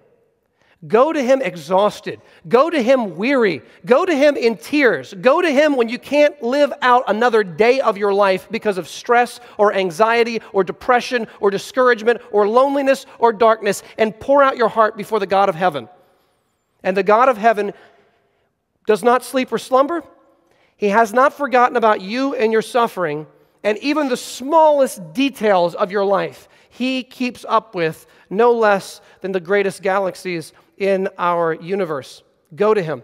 [0.87, 2.21] Go to Him exhausted.
[2.47, 3.61] Go to Him weary.
[3.85, 5.13] Go to Him in tears.
[5.13, 8.87] Go to Him when you can't live out another day of your life because of
[8.87, 14.69] stress or anxiety or depression or discouragement or loneliness or darkness and pour out your
[14.69, 15.89] heart before the God of heaven.
[16.83, 17.73] And the God of heaven
[18.85, 20.03] does not sleep or slumber.
[20.77, 23.27] He has not forgotten about you and your suffering
[23.63, 26.47] and even the smallest details of your life.
[26.69, 32.23] He keeps up with no less than the greatest galaxies in our universe.
[32.55, 33.03] Go to him.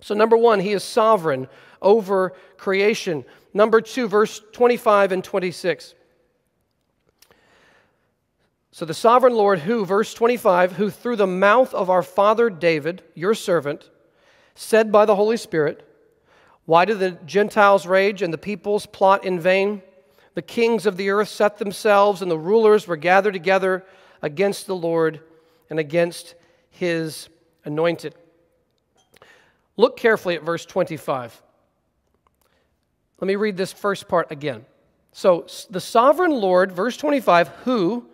[0.00, 1.48] So, number one, he is sovereign
[1.82, 3.24] over creation.
[3.52, 5.94] Number two, verse 25 and 26.
[8.72, 13.02] So, the sovereign Lord, who, verse 25, who through the mouth of our father David,
[13.14, 13.90] your servant,
[14.54, 15.86] said by the Holy Spirit,
[16.64, 19.82] Why do the Gentiles rage and the peoples plot in vain?
[20.34, 23.84] The kings of the earth set themselves, and the rulers were gathered together
[24.22, 25.20] against the Lord
[25.68, 26.34] and against
[26.70, 27.28] his
[27.64, 28.14] anointed.
[29.76, 31.42] Look carefully at verse 25.
[33.20, 34.64] Let me read this first part again.
[35.12, 38.06] So, the sovereign Lord, verse 25, who,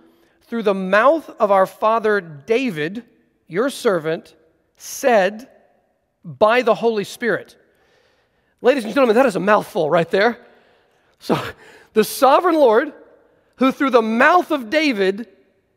[0.43, 3.05] through the mouth of our father David,
[3.47, 4.35] your servant,
[4.77, 5.49] said
[6.25, 7.57] by the Holy Spirit.
[8.63, 10.39] Ladies and gentlemen, that is a mouthful right there.
[11.19, 11.39] So,
[11.93, 12.93] the sovereign Lord,
[13.57, 15.29] who through the mouth of David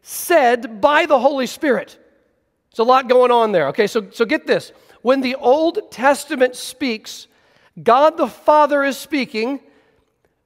[0.01, 1.97] said by the Holy Spirit.
[2.71, 3.67] There's a lot going on there.
[3.69, 4.71] Okay, so, so get this.
[5.01, 7.27] When the Old Testament speaks,
[7.81, 9.59] God the Father is speaking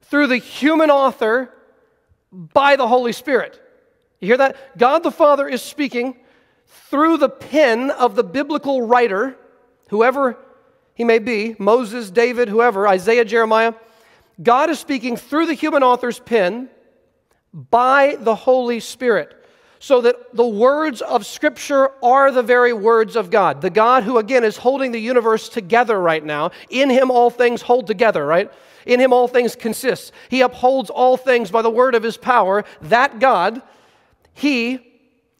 [0.02, 1.52] through the human author
[2.32, 3.60] by the Holy Spirit.
[4.20, 4.78] You hear that?
[4.78, 6.16] God the Father is speaking
[6.66, 9.36] through the pen of the biblical writer,
[9.90, 10.38] whoever
[10.94, 13.74] he may be Moses, David, whoever, Isaiah, Jeremiah.
[14.42, 16.68] God is speaking through the human author's pen
[17.52, 19.43] by the Holy Spirit
[19.84, 23.60] so that the words of Scripture are the very words of God.
[23.60, 26.52] The God who, again, is holding the universe together right now.
[26.70, 28.50] In Him, all things hold together, right?
[28.86, 30.12] In Him, all things consist.
[30.30, 32.64] He upholds all things by the word of His power.
[32.80, 33.60] That God,
[34.32, 34.78] He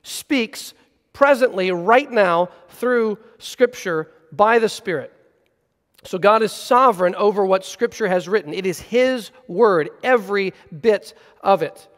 [0.03, 0.75] speaks
[1.15, 5.11] presently, right now, through Scripture by the Spirit.
[6.03, 8.53] So God is sovereign over what Scripture has written.
[8.53, 10.53] It is His word, every
[10.83, 11.89] bit of it.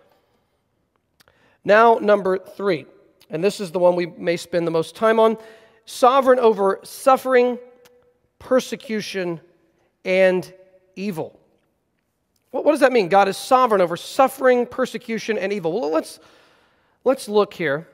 [1.66, 2.86] Now, number three,
[3.28, 5.36] and this is the one we may spend the most time on
[5.84, 7.58] sovereign over suffering,
[8.38, 9.40] persecution,
[10.04, 10.54] and
[10.94, 11.40] evil.
[12.52, 13.08] What, does that mean?
[13.08, 15.72] God is sovereign over suffering, persecution, and evil.
[15.72, 16.20] Well, let's,
[17.02, 17.88] let's look here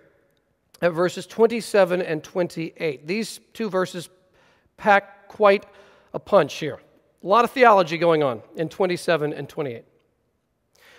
[0.82, 3.06] at verses 27 and 28.
[3.06, 4.10] These two verses
[4.76, 5.64] pack quite
[6.12, 6.78] a punch here.
[7.24, 9.84] A lot of theology going on in 27 and 28.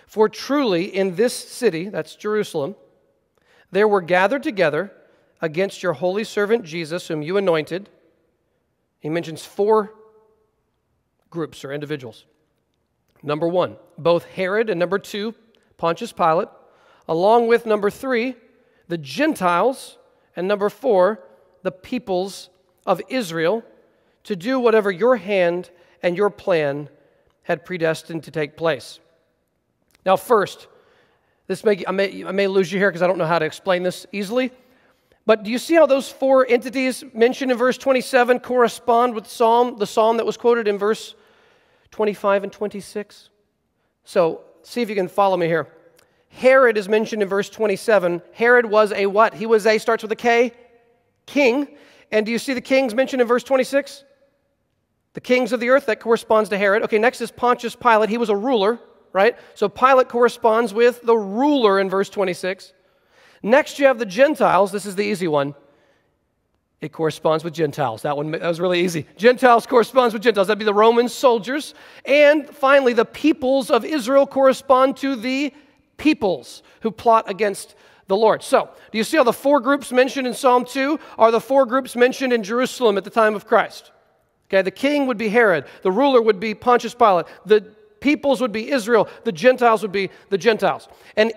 [0.06, 2.76] For truly in this city, that's Jerusalem,
[3.70, 4.92] there were gathered together
[5.40, 7.88] against your holy servant Jesus, whom you anointed.
[9.00, 9.92] He mentions four
[11.30, 12.24] groups or individuals.
[13.22, 15.34] Number one, both Herod, and number two,
[15.76, 16.48] Pontius Pilate,
[17.08, 18.36] along with number three,
[18.88, 19.98] the Gentiles,
[20.36, 21.20] and number four,
[21.62, 22.50] the peoples
[22.86, 23.64] of Israel,
[24.24, 25.70] to do whatever your hand
[26.02, 26.88] and your plan
[27.42, 29.00] had predestined to take place.
[30.04, 30.68] Now, first,
[31.46, 33.44] this may, I, may, I may lose you here because I don't know how to
[33.44, 34.50] explain this easily.
[35.26, 39.78] But do you see how those four entities mentioned in verse 27 correspond with Psalm,
[39.78, 41.14] the psalm that was quoted in verse
[41.90, 43.30] 25 and 26?
[44.04, 45.68] So, see if you can follow me here.
[46.28, 48.20] Herod is mentioned in verse 27.
[48.32, 49.34] Herod was a what?
[49.34, 50.52] He was a, starts with a K,
[51.26, 51.68] king.
[52.10, 54.04] And do you see the kings mentioned in verse 26?
[55.14, 56.82] The kings of the earth, that corresponds to Herod.
[56.82, 58.10] Okay, next is Pontius Pilate.
[58.10, 58.80] He was a ruler
[59.14, 59.36] right?
[59.54, 62.74] So Pilate corresponds with the ruler in verse 26.
[63.42, 64.72] Next, you have the Gentiles.
[64.72, 65.54] This is the easy one.
[66.82, 68.02] It corresponds with Gentiles.
[68.02, 69.06] That one that was really easy.
[69.16, 70.48] Gentiles corresponds with Gentiles.
[70.48, 71.72] That'd be the Roman soldiers.
[72.04, 75.54] And finally, the peoples of Israel correspond to the
[75.96, 77.74] peoples who plot against
[78.08, 78.42] the Lord.
[78.42, 81.64] So, do you see how the four groups mentioned in Psalm 2 are the four
[81.64, 83.92] groups mentioned in Jerusalem at the time of Christ?
[84.48, 87.64] Okay, the king would be Herod, the ruler would be Pontius Pilate, the
[88.04, 90.88] peoples would be Israel, the Gentiles would be the Gentiles.
[91.16, 91.32] And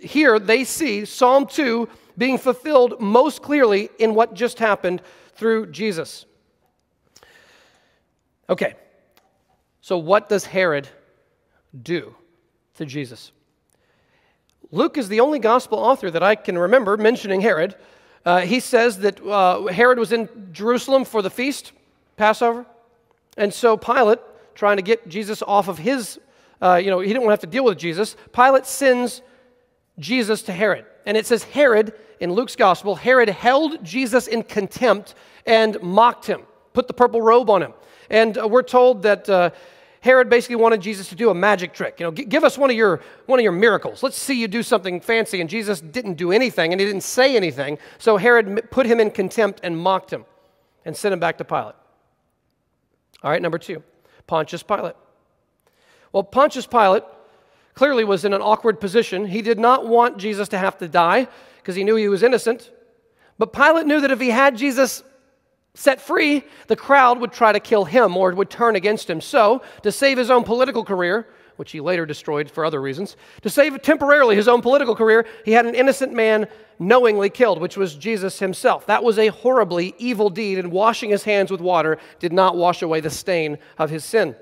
[0.00, 5.02] here they see Psalm 2 being fulfilled most clearly in what just happened
[5.34, 6.24] through Jesus.
[8.48, 8.74] Okay,
[9.82, 10.88] so what does Herod
[11.82, 12.14] do
[12.76, 13.30] to Jesus?
[14.70, 17.76] Luke is the only gospel author that I can remember mentioning Herod.
[18.24, 21.72] Uh, he says that uh, Herod was in Jerusalem for the feast,
[22.16, 22.64] Passover.
[23.36, 24.20] And so Pilate,
[24.54, 26.18] trying to get Jesus off of his,
[26.60, 29.22] uh, you know, he didn't want to have to deal with Jesus, Pilate sends
[29.98, 30.86] Jesus to Herod.
[31.06, 35.14] And it says Herod, in Luke's gospel, Herod held Jesus in contempt
[35.46, 36.42] and mocked him,
[36.74, 37.72] put the purple robe on him.
[38.10, 39.50] And uh, we're told that uh,
[40.00, 41.98] Herod basically wanted Jesus to do a magic trick.
[41.98, 44.02] You know, give us one of your one of your miracles.
[44.02, 45.40] Let's see you do something fancy.
[45.40, 47.78] And Jesus didn't do anything, and he didn't say anything.
[47.98, 50.24] So Herod put him in contempt and mocked him,
[50.84, 51.74] and sent him back to Pilate.
[53.22, 53.82] All right, number two,
[54.30, 54.94] Pontius Pilate.
[56.12, 57.02] Well, Pontius Pilate
[57.74, 59.26] clearly was in an awkward position.
[59.26, 62.70] He did not want Jesus to have to die because he knew he was innocent.
[63.38, 65.02] But Pilate knew that if he had Jesus
[65.74, 69.20] set free, the crowd would try to kill him or would turn against him.
[69.20, 71.26] So, to save his own political career,
[71.60, 75.52] which he later destroyed for other reasons, to save temporarily his own political career, he
[75.52, 78.86] had an innocent man knowingly killed, which was Jesus himself.
[78.86, 82.80] That was a horribly evil deed, and washing his hands with water did not wash
[82.80, 84.36] away the stain of his sin.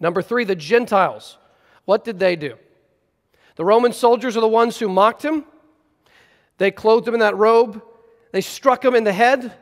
[0.00, 1.36] Number three, the Gentiles.
[1.84, 2.56] What did they do?
[3.56, 5.44] The Roman soldiers are the ones who mocked him.
[6.56, 7.82] They clothed him in that robe.
[8.32, 9.52] They struck him in the head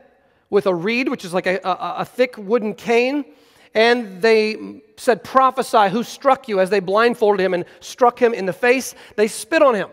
[0.49, 3.25] with a reed, which is like a, a, a thick wooden cane
[3.73, 6.59] and they said, Prophesy, who struck you?
[6.59, 9.89] As they blindfolded him and struck him in the face, they spit on him.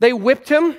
[0.00, 0.76] They whipped him.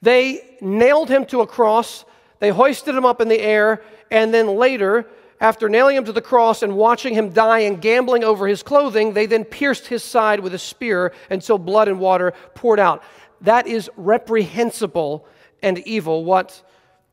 [0.00, 2.04] They nailed him to a cross.
[2.38, 3.82] They hoisted him up in the air.
[4.10, 5.06] And then later,
[5.40, 9.12] after nailing him to the cross and watching him die and gambling over his clothing,
[9.12, 13.02] they then pierced his side with a spear until blood and water poured out.
[13.42, 15.26] That is reprehensible
[15.62, 16.62] and evil, what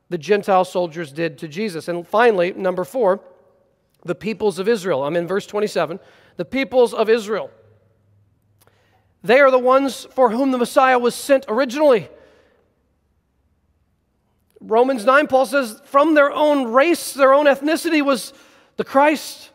[0.09, 1.87] the Gentile soldiers did to Jesus.
[1.87, 3.19] And finally, number four,
[4.05, 5.03] the peoples of Israel.
[5.03, 5.99] I'm in verse 27.
[6.37, 7.49] The peoples of Israel.
[9.23, 12.07] They are the ones for whom the Messiah was sent originally.
[14.61, 18.33] Romans 9, Paul says, from their own race, their own ethnicity was
[18.77, 19.49] the Christ.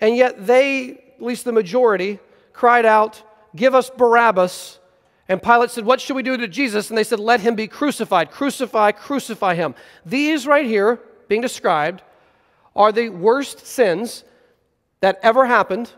[0.00, 2.18] And yet they, at least the majority,
[2.52, 3.22] cried out,
[3.54, 4.78] Give us Barabbas.
[5.28, 6.88] And Pilate said, What should we do to Jesus?
[6.88, 8.30] And they said, Let him be crucified.
[8.30, 9.74] Crucify, crucify him.
[10.06, 12.02] These right here, being described,
[12.74, 14.24] are the worst sins
[15.00, 15.90] that ever happened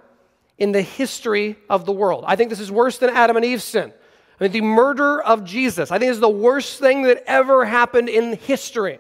[0.58, 2.24] in the history of the world.
[2.26, 3.92] I think this is worse than Adam and Eve's sin.
[4.40, 8.08] I mean, the murder of Jesus, I think is the worst thing that ever happened
[8.08, 8.98] in history.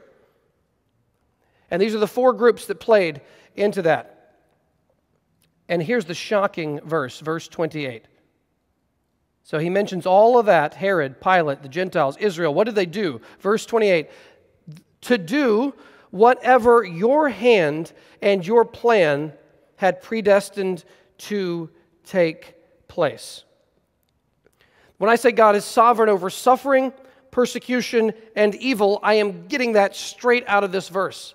[1.70, 3.20] And these are the four groups that played
[3.56, 4.36] into that.
[5.68, 8.04] And here's the shocking verse, verse 28.
[9.44, 12.54] So he mentions all of that Herod, Pilate, the Gentiles, Israel.
[12.54, 13.20] What did they do?
[13.40, 14.08] Verse 28
[15.02, 15.74] to do
[16.12, 19.32] whatever your hand and your plan
[19.76, 20.84] had predestined
[21.18, 21.68] to
[22.04, 22.54] take
[22.86, 23.42] place.
[24.98, 26.92] When I say God is sovereign over suffering,
[27.32, 31.34] persecution, and evil, I am getting that straight out of this verse.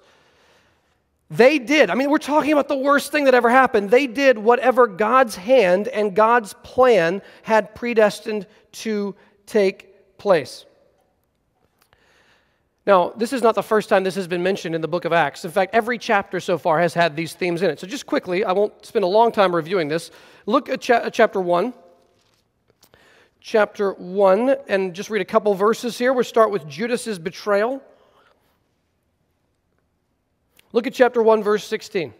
[1.29, 3.89] They did, I mean, we're talking about the worst thing that ever happened.
[3.89, 9.15] They did whatever God's hand and God's plan had predestined to
[9.47, 10.66] take place.
[12.88, 15.12] Now, this is not the first time this has been mentioned in the book of
[15.12, 15.43] Acts.
[15.43, 17.82] In fact, every chapter so far has had these themes in it.
[17.82, 20.10] So, just quickly, I won't spend a long time reviewing this.
[20.45, 21.73] Look at cha- uh, chapter 1.
[23.41, 26.13] Chapter 1, and just read a couple verses here.
[26.13, 27.84] We'll start with Judas's betrayal.
[30.71, 32.13] Look at chapter 1, verse 16.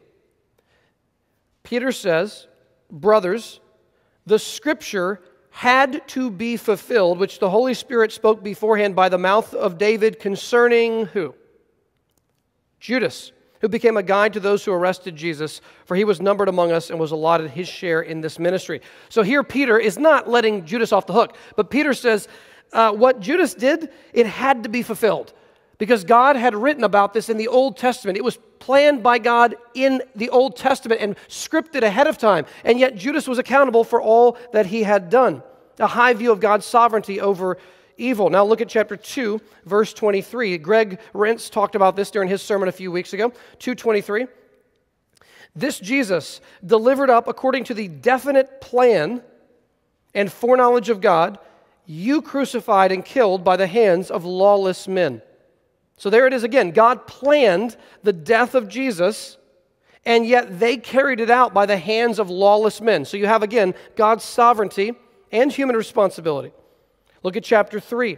[1.63, 2.45] Peter says,
[2.91, 3.62] Brothers,
[4.25, 5.21] the scripture
[5.57, 10.19] had to be fulfilled, which the Holy Spirit spoke beforehand by the mouth of David
[10.19, 11.33] concerning who?
[12.79, 16.71] Judas, who became a guide to those who arrested Jesus, for he was numbered among
[16.71, 18.81] us and was allotted his share in this ministry.
[19.09, 22.27] So here, Peter is not letting Judas off the hook, but Peter says,
[22.71, 25.33] uh, What Judas did, it had to be fulfilled
[25.79, 28.15] because God had written about this in the Old Testament.
[28.15, 32.45] It was planned by God in the Old Testament and scripted ahead of time.
[32.63, 35.43] And yet Judas was accountable for all that he had done.
[35.79, 37.57] A high view of God's sovereignty over
[37.97, 38.29] evil.
[38.29, 40.57] Now look at chapter 2, verse 23.
[40.57, 43.29] Greg Rentz talked about this during his sermon a few weeks ago.
[43.60, 44.27] 223.
[45.55, 49.23] This Jesus, delivered up according to the definite plan
[50.13, 51.39] and foreknowledge of God,
[51.85, 55.21] you crucified and killed by the hands of lawless men.
[55.98, 56.71] So there it is again.
[56.71, 59.37] God planned the death of Jesus,
[60.06, 63.04] and yet they carried it out by the hands of lawless men.
[63.04, 64.93] So you have again God's sovereignty
[65.31, 66.52] and human responsibility.
[67.23, 68.17] Look at chapter 3.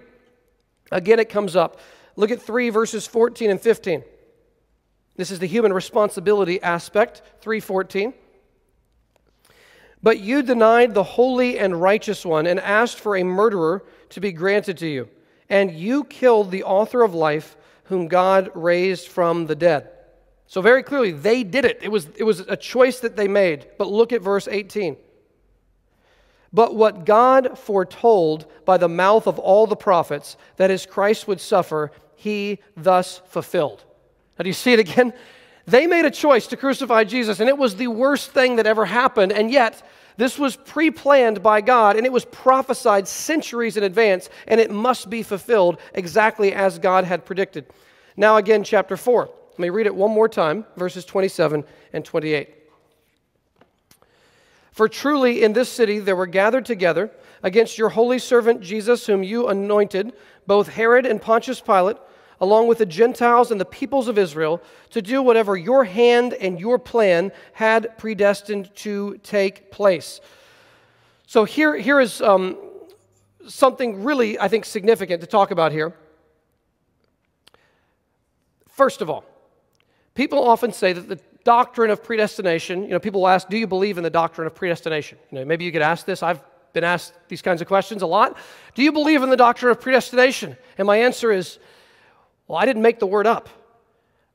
[0.91, 1.79] Again, it comes up.
[2.15, 4.03] Look at 3 verses 14 and 15.
[5.15, 8.13] This is the human responsibility aspect, 314.
[10.01, 14.31] But you denied the holy and righteous one and asked for a murderer to be
[14.31, 15.09] granted to you.
[15.49, 17.57] And you killed the author of life,
[17.89, 19.89] whom God raised from the dead.
[20.45, 21.79] So, very clearly, they did it.
[21.81, 23.67] It was, it was a choice that they made.
[23.77, 24.95] But look at verse 18.
[26.53, 31.41] But what God foretold by the mouth of all the prophets, that is, Christ would
[31.41, 33.83] suffer, he thus fulfilled.
[34.37, 35.13] Now, do you see it again?
[35.65, 38.85] They made a choice to crucify Jesus, and it was the worst thing that ever
[38.85, 39.31] happened.
[39.31, 39.81] And yet,
[40.19, 44.69] this was pre planned by God, and it was prophesied centuries in advance, and it
[44.69, 47.65] must be fulfilled exactly as God had predicted.
[48.17, 49.29] Now, again, chapter 4.
[49.51, 51.63] Let me read it one more time, verses 27
[51.93, 52.49] and 28.
[54.73, 57.11] For truly in this city there were gathered together
[57.41, 60.11] against your holy servant Jesus, whom you anointed,
[60.45, 61.95] both Herod and Pontius Pilate
[62.41, 64.61] along with the Gentiles and the peoples of Israel,
[64.91, 70.21] to do whatever your hand and your plan had predestined to take place.
[71.27, 72.57] So here, here is um,
[73.47, 75.93] something really, I think, significant to talk about here.
[78.67, 79.25] First of all,
[80.15, 83.97] people often say that the doctrine of predestination, you know, people ask, do you believe
[83.97, 85.17] in the doctrine of predestination?
[85.31, 86.23] You know, maybe you get asked this.
[86.23, 86.41] I've
[86.73, 88.37] been asked these kinds of questions a lot.
[88.75, 90.55] Do you believe in the doctrine of predestination?
[90.77, 91.59] And my answer is
[92.49, 93.47] well, I didn't make the word up.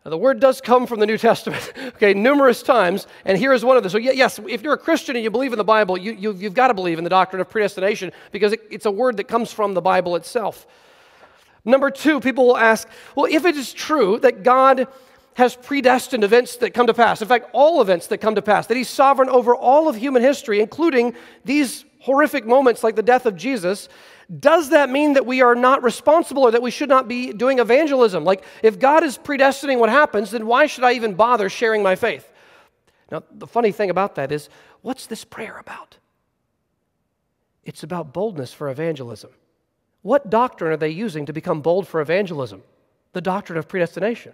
[0.05, 3.65] Now, the word does come from the New Testament, okay, numerous times, and here is
[3.65, 3.91] one of them.
[3.91, 6.55] So, yes, if you're a Christian and you believe in the Bible, you, you, have
[6.55, 9.53] got to believe in the doctrine of predestination because it, it's a word that comes
[9.53, 10.67] from the Bible itself.
[11.65, 12.87] Number two, people will ask,
[13.17, 14.87] well, if it is true that God
[15.35, 18.69] has predestined events that come to pass, in fact, all events that come to pass,
[18.69, 23.27] that He's sovereign over all of human history, including these horrific moments like the death
[23.27, 23.89] of Jesus,
[24.41, 27.59] does that mean that we are not responsible or that we should not be doing
[27.59, 28.25] evangelism?
[28.25, 31.95] Like, if God is predestining what happens, then why should I even bother sharing my
[31.95, 32.31] faith?
[33.11, 34.49] Now, the funny thing about that is,
[34.83, 35.99] what's this prayer about?
[37.65, 39.31] It's about boldness for evangelism.
[40.03, 42.63] What doctrine are they using to become bold for evangelism?
[43.13, 44.33] The doctrine of predestination.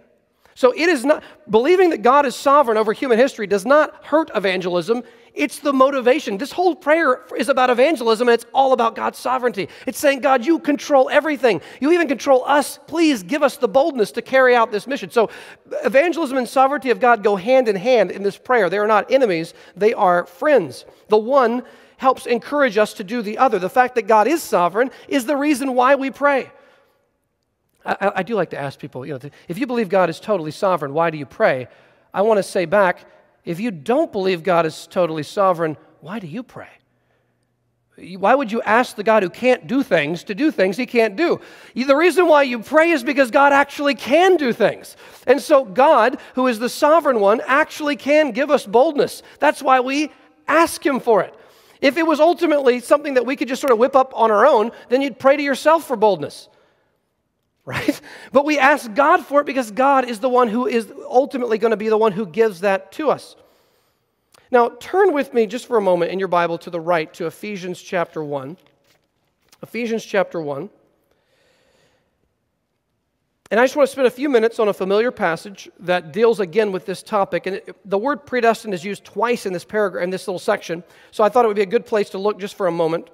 [0.55, 4.29] So it is not believing that God is sovereign over human history does not hurt
[4.35, 5.03] evangelism.
[5.33, 6.37] It's the motivation.
[6.37, 9.69] This whole prayer is about evangelism and it's all about God's sovereignty.
[9.87, 11.61] It's saying, God, you control everything.
[11.79, 12.79] You even control us.
[12.87, 15.09] Please give us the boldness to carry out this mission.
[15.09, 15.29] So,
[15.85, 18.69] evangelism and sovereignty of God go hand in hand in this prayer.
[18.69, 20.85] They are not enemies, they are friends.
[21.07, 21.63] The one
[21.95, 23.59] helps encourage us to do the other.
[23.59, 26.51] The fact that God is sovereign is the reason why we pray.
[27.85, 30.51] I, I do like to ask people, you know, if you believe God is totally
[30.51, 31.67] sovereign, why do you pray?
[32.13, 33.05] I want to say back,
[33.45, 36.69] if you don't believe God is totally sovereign, why do you pray?
[38.17, 41.15] Why would you ask the God who can't do things to do things he can't
[41.15, 41.39] do?
[41.75, 44.95] The reason why you pray is because God actually can do things.
[45.27, 49.21] And so, God, who is the sovereign one, actually can give us boldness.
[49.39, 50.11] That's why we
[50.47, 51.35] ask him for it.
[51.81, 54.45] If it was ultimately something that we could just sort of whip up on our
[54.45, 56.47] own, then you'd pray to yourself for boldness
[57.65, 57.99] right?
[58.31, 61.71] But we ask God for it because God is the one who is ultimately going
[61.71, 63.35] to be the one who gives that to us.
[64.49, 67.25] Now, turn with me just for a moment in your Bible to the right to
[67.25, 68.57] Ephesians chapter 1.
[69.63, 70.69] Ephesians chapter 1.
[73.51, 76.39] And I just want to spend a few minutes on a familiar passage that deals
[76.39, 77.47] again with this topic.
[77.47, 80.83] And it, the word predestined is used twice in this paragraph, in this little section.
[81.11, 83.09] So I thought it would be a good place to look just for a moment.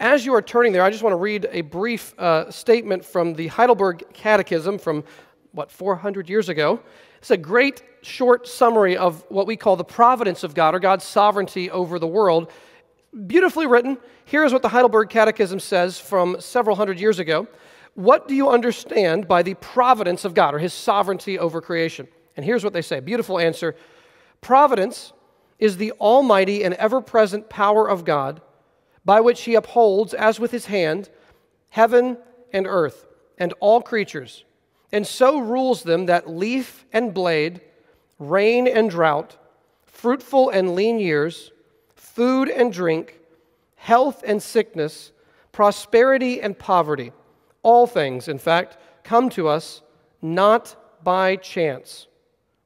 [0.00, 3.34] As you are turning there, I just want to read a brief uh, statement from
[3.34, 5.02] the Heidelberg Catechism from,
[5.50, 6.78] what, 400 years ago.
[7.18, 11.04] It's a great short summary of what we call the providence of God or God's
[11.04, 12.52] sovereignty over the world.
[13.26, 13.98] Beautifully written.
[14.24, 17.48] Here's what the Heidelberg Catechism says from several hundred years ago.
[17.94, 22.06] What do you understand by the providence of God or his sovereignty over creation?
[22.36, 23.74] And here's what they say beautiful answer
[24.42, 25.12] Providence
[25.58, 28.40] is the almighty and ever present power of God
[29.08, 31.08] by which he upholds, as with his hand,
[31.70, 32.18] heaven
[32.52, 33.06] and earth
[33.38, 34.44] and all creatures,
[34.92, 37.62] and so rules them that leaf and blade,
[38.18, 39.34] rain and drought,
[39.86, 41.52] fruitful and lean years,
[41.96, 43.18] food and drink,
[43.76, 45.10] health and sickness,
[45.52, 47.10] prosperity and poverty,
[47.62, 49.80] all things, in fact, come to us
[50.20, 52.08] not by chance,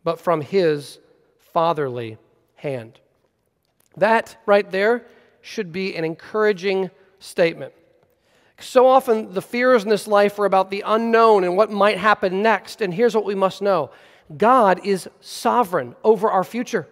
[0.03, 0.99] but from his
[1.39, 2.19] fatherly
[2.57, 2.99] hand.
[3.97, 5.07] That right there
[5.43, 7.75] should be an encouraging statement.
[8.59, 12.43] So often, the fears in this life are about the unknown and what might happen
[12.43, 12.81] next.
[12.81, 13.91] And here's what we must know
[14.37, 16.89] God is sovereign over our future,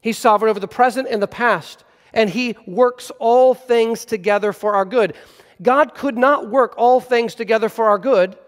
[0.00, 1.84] He's sovereign over the present and the past.
[2.14, 5.14] and he works all things together for our good.
[5.60, 8.38] God could not work all things together for our good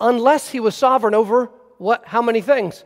[0.00, 2.84] unless he was sovereign over what how many things?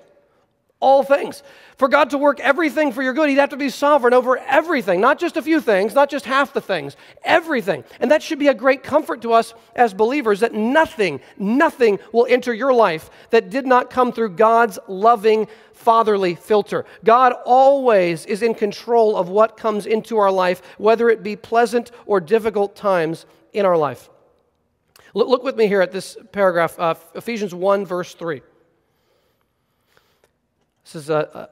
[0.81, 1.43] All things.
[1.77, 5.01] For God to work everything for your good, he'd have to be sovereign over everything,
[5.01, 7.85] not just a few things, not just half the things, everything.
[8.01, 12.27] And that should be a great comfort to us as believers that nothing, nothing will
[12.29, 16.85] enter your life that did not come through God's loving fatherly filter.
[17.05, 21.91] God always is in control of what comes into our life, whether it be pleasant
[22.07, 24.09] or difficult times in our life.
[25.15, 28.43] Look with me here at this paragraph, uh, Ephesians 1, verse 3.
[30.93, 31.49] This is, a, a,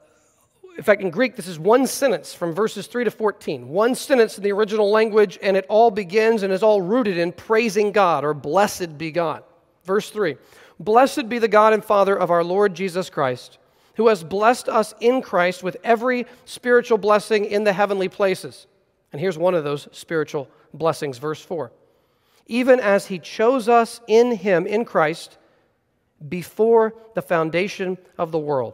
[0.77, 3.69] in fact, in Greek, this is one sentence from verses 3 to 14.
[3.69, 7.31] One sentence in the original language, and it all begins and is all rooted in
[7.31, 9.43] praising God or blessed be God.
[9.83, 10.35] Verse 3
[10.79, 13.59] Blessed be the God and Father of our Lord Jesus Christ
[13.99, 18.65] who has blessed us in Christ with every spiritual blessing in the heavenly places.
[19.11, 21.69] And here's one of those spiritual blessings, verse 4.
[22.45, 25.37] Even as he chose us in him, in Christ,
[26.29, 28.73] before the foundation of the world,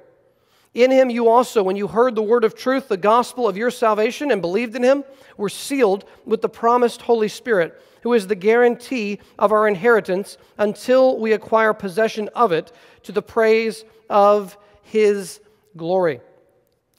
[0.73, 3.71] In him you also, when you heard the word of truth, the gospel of your
[3.71, 5.03] salvation, and believed in him,
[5.35, 11.19] were sealed with the promised Holy Spirit who is the guarantee of our inheritance until
[11.19, 12.71] we acquire possession of it
[13.03, 15.39] to the praise of his
[15.77, 16.19] glory.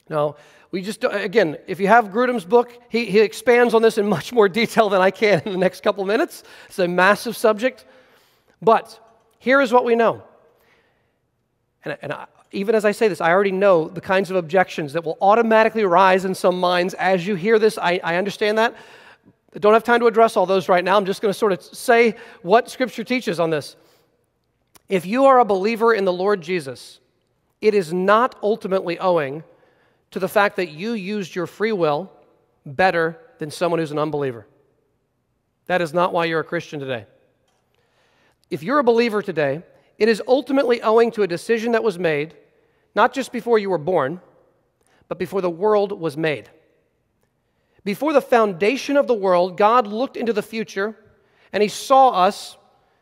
[0.09, 0.35] Now,
[0.71, 4.33] we just, again, if you have Grudem's book, he, he expands on this in much
[4.33, 6.43] more detail than I can in the next couple minutes.
[6.67, 7.85] It's a massive subject.
[8.61, 8.99] But
[9.39, 10.23] here is what we know.
[11.85, 14.93] And, and I, even as I say this, I already know the kinds of objections
[14.93, 17.77] that will automatically rise in some minds as you hear this.
[17.77, 18.75] I, I understand that.
[19.55, 20.95] I don't have time to address all those right now.
[20.95, 23.75] I'm just going to sort of say what Scripture teaches on this.
[24.87, 26.99] If you are a believer in the Lord Jesus,
[27.59, 29.43] it is not ultimately owing
[30.11, 32.11] to the fact that you used your free will
[32.65, 34.45] better than someone who's an unbeliever.
[35.65, 37.05] That is not why you're a Christian today.
[38.49, 39.63] If you're a believer today,
[39.97, 42.35] it is ultimately owing to a decision that was made,
[42.95, 44.21] not just before you were born,
[45.07, 46.49] but before the world was made.
[47.83, 50.95] Before the foundation of the world, God looked into the future
[51.51, 52.57] and He saw us.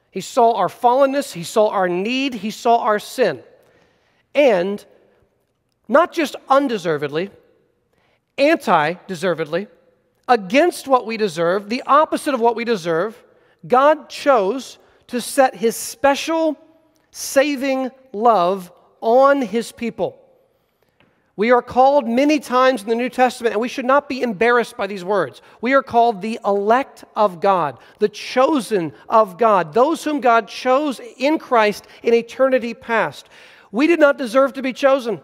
[0.10, 3.44] He saw our fallenness, He saw our need, He saw our sin.
[4.34, 4.84] And
[5.88, 7.30] not just undeservedly,
[8.38, 9.68] anti deservedly,
[10.28, 13.22] against what we deserve, the opposite of what we deserve,
[13.68, 16.58] God chose to set His special
[17.12, 18.72] saving love
[19.02, 20.18] on His people.
[21.36, 24.78] We are called many times in the New Testament, and we should not be embarrassed
[24.78, 25.41] by these words.
[25.60, 30.99] We are called the elect of God, the chosen of God, those whom God chose
[31.18, 33.28] in Christ in eternity past.
[33.72, 35.22] We did not deserve to be chosen.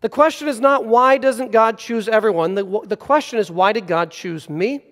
[0.00, 2.54] The question is not why doesn't God choose everyone?
[2.54, 4.84] The, the question is why did God choose me?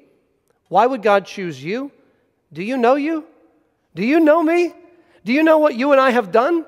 [0.69, 1.93] Why would God choose you?
[2.53, 3.25] Do you know you?
[3.95, 4.75] Do you know me?
[5.25, 6.67] Do you know what you and I have done?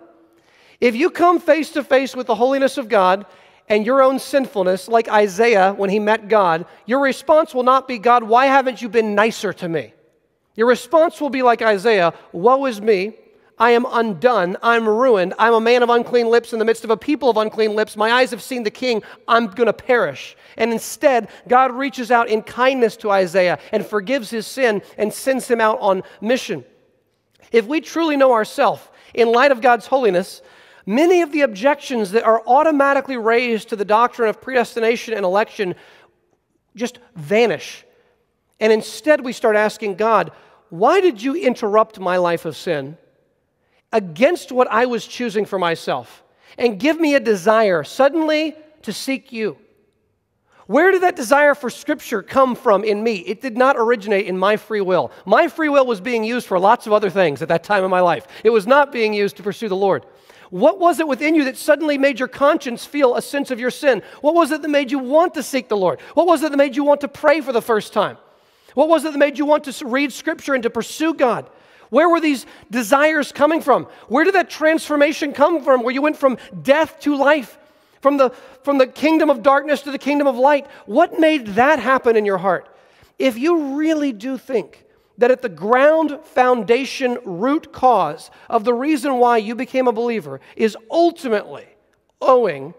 [0.81, 3.27] If you come face to face with the holiness of God
[3.69, 7.99] and your own sinfulness, like Isaiah when he met God, your response will not be,
[7.99, 9.93] God, why haven't you been nicer to me?
[10.55, 13.15] Your response will be like Isaiah, Woe is me.
[13.61, 14.57] I am undone.
[14.63, 15.35] I'm ruined.
[15.37, 17.97] I'm a man of unclean lips in the midst of a people of unclean lips.
[17.97, 19.03] My eyes have seen the king.
[19.27, 20.37] I'm going to perish.
[20.57, 25.49] And instead, God reaches out in kindness to Isaiah and forgives his sin and sends
[25.49, 26.65] him out on mission.
[27.51, 30.41] If we truly know ourselves in light of God's holiness,
[30.89, 35.75] many of the objections that are automatically raised to the doctrine of predestination and election
[36.75, 37.85] just vanish.
[38.59, 40.33] And instead, we start asking God,
[40.71, 42.97] why did you interrupt my life of sin
[43.93, 46.25] against what I was choosing for myself?
[46.57, 49.59] And give me a desire suddenly to seek you.
[50.69, 53.17] Where did that desire for Scripture come from in me?
[53.17, 55.13] It did not originate in my free will.
[55.27, 57.91] My free will was being used for lots of other things at that time in
[57.91, 58.27] my life.
[58.43, 60.07] It was not being used to pursue the Lord.
[60.51, 63.71] What was it within you that suddenly made your conscience feel a sense of your
[63.71, 64.03] sin?
[64.21, 66.01] What was it that made you want to seek the Lord?
[66.15, 68.17] What was it that made you want to pray for the first time?
[68.75, 71.51] What was it that made you want to read Scripture and to pursue God?
[71.91, 73.85] Where were these desires coming from?
[74.09, 77.59] Where did that transformation come from where you went from death to life?
[78.01, 78.31] From the,
[78.63, 80.67] from the kingdom of darkness to the kingdom of light.
[80.87, 82.69] What made that happen in your heart?
[83.19, 84.85] If you really do think
[85.19, 90.41] that at the ground foundation root cause of the reason why you became a believer
[90.57, 91.67] is ultimately
[92.21, 92.73] owing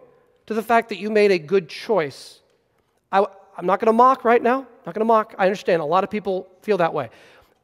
[0.48, 2.42] to the fact that you made a good choice,
[3.12, 3.20] I,
[3.58, 4.66] am not going to mock right now.
[4.86, 5.36] Not going to mock.
[5.38, 7.10] I understand a lot of people feel that way.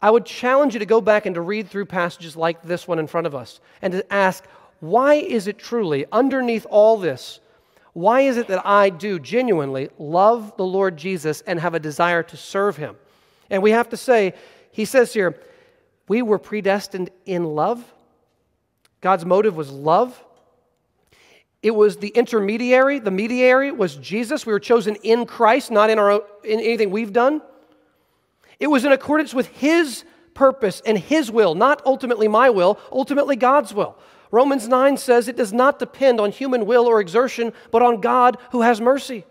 [0.01, 2.99] I would challenge you to go back and to read through passages like this one
[2.99, 4.45] in front of us and to ask,
[4.81, 7.39] why is it truly underneath all this
[7.95, 12.23] why is it that I do genuinely love the Lord Jesus and have a desire
[12.23, 12.97] to serve him?
[13.49, 14.33] And we have to say,
[14.75, 15.39] he says here,
[16.09, 17.81] we were predestined in love.
[18.99, 20.21] God's motive was love.
[21.63, 24.45] It was the intermediary, the mediary was Jesus.
[24.45, 27.41] We were chosen in Christ, not in, our, in anything we've done.
[28.59, 30.03] It was in accordance with his
[30.33, 33.97] purpose and his will, not ultimately my will, ultimately God's will.
[34.29, 38.37] Romans 9 says it does not depend on human will or exertion, but on God
[38.51, 39.23] who has mercy.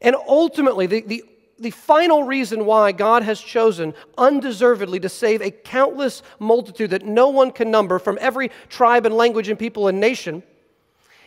[0.00, 1.24] And ultimately, the, the,
[1.58, 7.28] the final reason why God has chosen undeservedly to save a countless multitude that no
[7.28, 10.42] one can number from every tribe and language and people and nation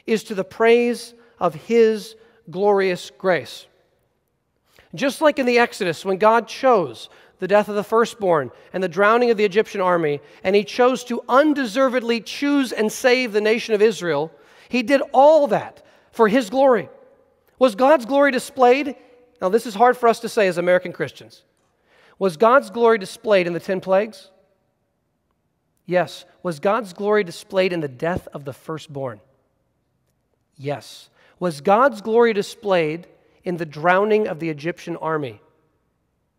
[0.06, 2.16] is to the praise of His
[2.50, 3.68] glorious grace.
[4.96, 7.10] Just like in the Exodus, when God chose
[7.40, 11.04] the death of the firstborn and the drowning of the Egyptian army, and he chose
[11.04, 14.32] to undeservedly choose and save the nation of Israel,
[14.70, 16.90] he did all that for his glory.
[17.60, 18.96] Was God's glory displayed?
[19.42, 21.44] Now, this is hard for us to say as American Christians.
[22.20, 24.32] Was God's glory displayed in the 10 plagues?
[25.86, 26.26] Yes.
[26.44, 29.22] Was God's glory displayed in the death of the firstborn?
[30.58, 31.10] Yes.
[31.40, 33.08] Was God's glory displayed
[33.44, 35.40] in the drowning of the Egyptian army?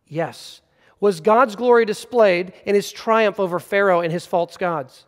[0.06, 0.60] Yes.
[1.00, 5.06] Was God's glory displayed in his triumph over Pharaoh and his false gods?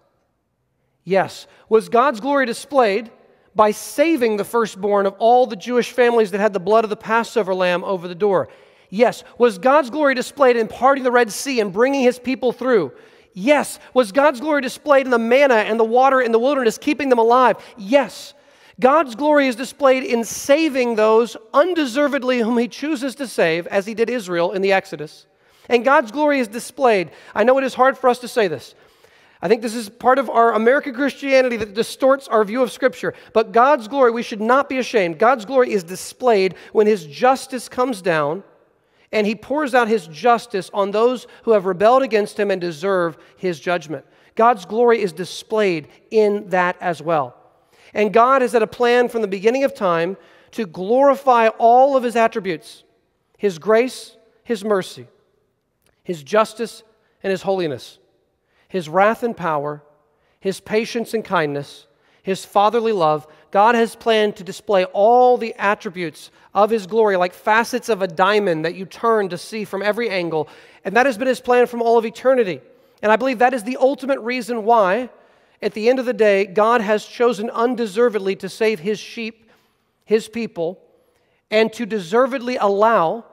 [1.03, 1.49] Yes.
[1.69, 3.11] Was God's glory displayed
[3.55, 6.97] by saving the firstborn of all the Jewish families that had the blood of the
[6.97, 8.49] Passover lamb over the door?
[8.91, 9.25] Yes.
[9.39, 12.93] Was God's glory displayed in parting the Red Sea and bringing his people through?
[13.33, 13.79] Yes.
[13.95, 17.19] Was God's glory displayed in the manna and the water in the wilderness, keeping them
[17.19, 17.57] alive?
[17.77, 18.35] Yes.
[18.81, 23.95] God's glory is displayed in saving those undeservedly whom he chooses to save, as he
[23.95, 25.27] did Israel in the Exodus.
[25.69, 27.11] And God's glory is displayed.
[27.35, 28.75] I know it is hard for us to say this.
[29.43, 33.15] I think this is part of our American Christianity that distorts our view of Scripture.
[33.33, 35.19] But God's glory, we should not be ashamed.
[35.19, 38.45] God's glory is displayed when His justice comes down
[39.13, 43.17] and He pours out His justice on those who have rebelled against Him and deserve
[43.37, 44.05] His judgment.
[44.35, 47.37] God's glory is displayed in that as well.
[47.95, 50.17] And God has had a plan from the beginning of time
[50.53, 52.85] to glorify all of His attributes
[53.39, 55.07] His grace, His mercy
[56.11, 56.83] his justice
[57.23, 57.99] and his holiness,
[58.71, 59.83] his wrath and power,
[60.39, 61.87] his patience and kindness,
[62.23, 63.27] his fatherly love.
[63.51, 68.07] God has planned to display all the attributes of his glory like facets of a
[68.07, 70.49] diamond that you turn to see from every angle.
[70.85, 72.61] And that has been his plan from all of eternity.
[73.03, 75.11] And I believe that is the ultimate reason why,
[75.61, 79.51] at the end of the day, God has chosen undeservedly to save his sheep,
[80.05, 80.81] his people,
[81.51, 83.25] and to deservedly allow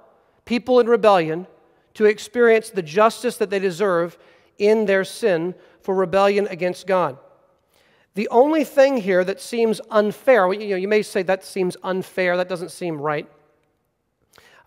[0.46, 1.46] people in rebellion
[1.94, 4.18] to experience the justice that they deserve
[4.58, 7.18] in their sin for rebellion against God.
[8.16, 12.38] The only thing here that seems unfair, you, know, you may say that seems unfair,
[12.38, 13.30] that doesn't seem right.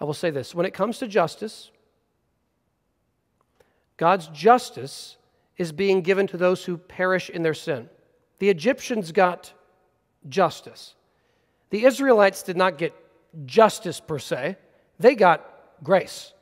[0.00, 1.70] I will say this when it comes to justice,
[3.96, 5.16] God's justice
[5.58, 7.88] is being given to those who perish in their sin.
[8.38, 9.52] The Egyptians got
[10.28, 10.94] justice.
[11.70, 12.94] The Israelites did not get
[13.44, 14.56] justice per se,
[14.98, 15.44] they got
[15.82, 16.32] grace.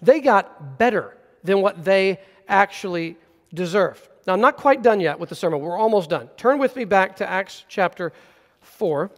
[0.00, 3.16] They got better than what they actually
[3.52, 4.08] deserve.
[4.26, 5.60] Now, I'm not quite done yet with the sermon.
[5.60, 6.28] We're almost done.
[6.36, 8.12] Turn with me back to Acts chapter
[8.60, 9.10] 4.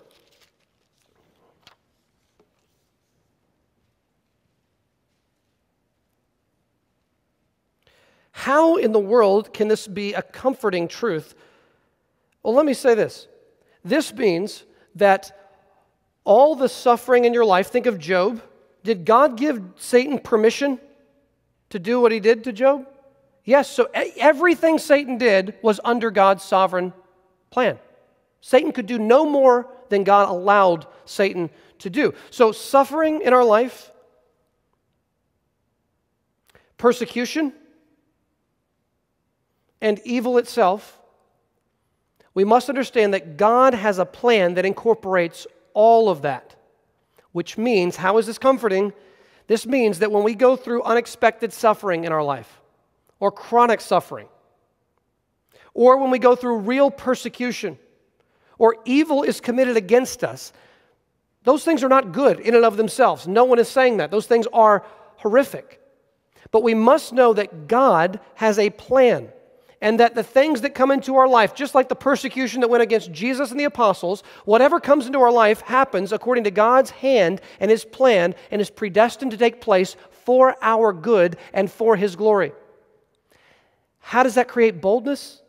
[8.33, 11.35] How in the world can this be a comforting truth?
[12.43, 13.27] Well, let me say this.
[13.85, 14.65] This means
[14.95, 15.37] that
[16.25, 18.41] all the suffering in your life, think of Job,
[18.83, 20.79] did God give Satan permission
[21.69, 22.87] to do what he did to Job?
[23.45, 26.93] Yes, so everything Satan did was under God's sovereign
[27.51, 27.79] plan.
[28.41, 32.15] Satan could do no more than God allowed Satan to do.
[32.31, 33.91] So, suffering in our life,
[36.77, 37.53] persecution,
[39.81, 40.99] and evil itself,
[42.35, 46.55] we must understand that God has a plan that incorporates all of that.
[47.33, 48.93] Which means, how is this comforting?
[49.47, 52.60] This means that when we go through unexpected suffering in our life,
[53.21, 54.27] or chronic suffering,
[55.75, 57.79] or when we go through real persecution,
[58.59, 60.53] or evil is committed against us,
[61.45, 63.27] those things are not good in and of themselves.
[63.27, 64.11] No one is saying that.
[64.11, 64.85] Those things are
[65.17, 65.81] horrific.
[66.51, 69.31] But we must know that God has a plan
[69.81, 72.83] and that the things that come into our life, just like the persecution that went
[72.83, 77.41] against Jesus and the apostles, whatever comes into our life happens according to God's hand
[77.61, 82.15] and His plan and is predestined to take place for our good and for His
[82.15, 82.53] glory.
[84.01, 85.41] How does that create boldness?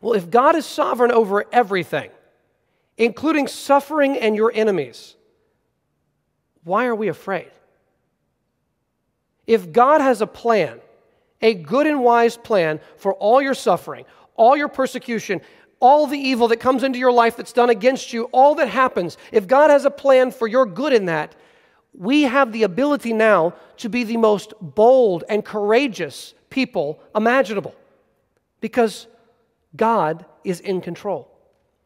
[0.00, 2.10] Well, if God is sovereign over everything,
[2.96, 5.14] including suffering and your enemies,
[6.64, 7.50] why are we afraid?
[9.46, 10.80] If God has a plan,
[11.40, 14.04] a good and wise plan for all your suffering,
[14.36, 15.40] all your persecution,
[15.80, 19.16] all the evil that comes into your life that's done against you, all that happens,
[19.32, 21.34] if God has a plan for your good in that,
[21.92, 27.74] we have the ability now to be the most bold and courageous people imaginable
[28.60, 29.06] because
[29.76, 31.28] God is in control.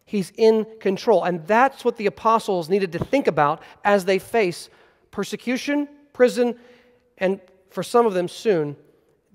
[0.04, 1.24] He's in control.
[1.24, 4.68] And that's what the apostles needed to think about as they face
[5.10, 6.58] persecution, prison,
[7.18, 7.40] and
[7.70, 8.76] for some of them soon,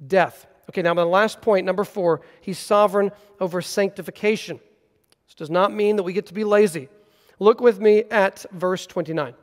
[0.06, 0.46] death.
[0.70, 4.60] Okay, now my last point, number four, he's sovereign over sanctification.
[5.26, 6.90] This does not mean that we get to be lazy.
[7.40, 9.34] Look with me at verse 29.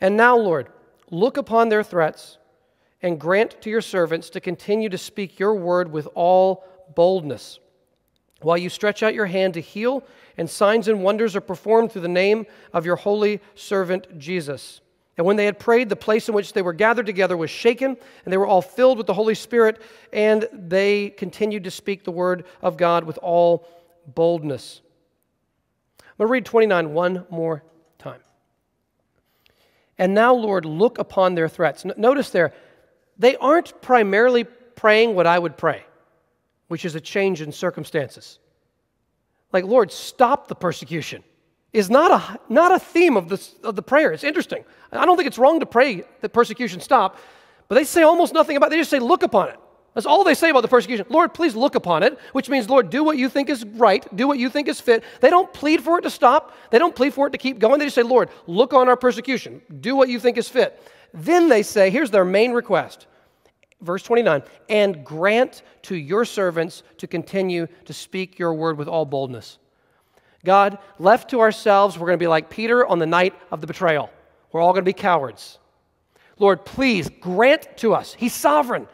[0.00, 0.68] And now, Lord,
[1.10, 2.38] look upon their threats
[3.02, 7.58] and grant to your servants to continue to speak your word with all boldness.
[8.42, 10.02] While you stretch out your hand to heal,
[10.36, 14.80] and signs and wonders are performed through the name of your holy servant Jesus.
[15.18, 17.96] And when they had prayed, the place in which they were gathered together was shaken,
[18.24, 19.82] and they were all filled with the Holy Spirit,
[20.14, 23.68] and they continued to speak the word of God with all
[24.06, 24.80] boldness.
[26.00, 27.62] I'm going to read 29 one more.
[30.00, 31.84] And now, Lord, look upon their threats.
[31.84, 32.54] Notice there,
[33.18, 35.84] they aren't primarily praying what I would pray,
[36.68, 38.38] which is a change in circumstances.
[39.52, 41.22] Like, Lord, stop the persecution
[41.74, 44.10] is not a, not a theme of, this, of the prayer.
[44.10, 44.64] It's interesting.
[44.90, 47.18] I don't think it's wrong to pray that persecution stop,
[47.68, 48.70] but they say almost nothing about it.
[48.70, 49.60] They just say, look upon it.
[49.94, 51.06] That's all they say about the persecution.
[51.08, 54.28] Lord, please look upon it, which means, Lord, do what you think is right, do
[54.28, 55.02] what you think is fit.
[55.20, 57.78] They don't plead for it to stop, they don't plead for it to keep going.
[57.78, 60.80] They just say, Lord, look on our persecution, do what you think is fit.
[61.12, 63.06] Then they say, here's their main request.
[63.80, 69.06] Verse 29 and grant to your servants to continue to speak your word with all
[69.06, 69.58] boldness.
[70.44, 73.66] God, left to ourselves, we're going to be like Peter on the night of the
[73.66, 74.10] betrayal.
[74.52, 75.58] We're all going to be cowards.
[76.38, 78.14] Lord, please grant to us.
[78.14, 78.86] He's sovereign.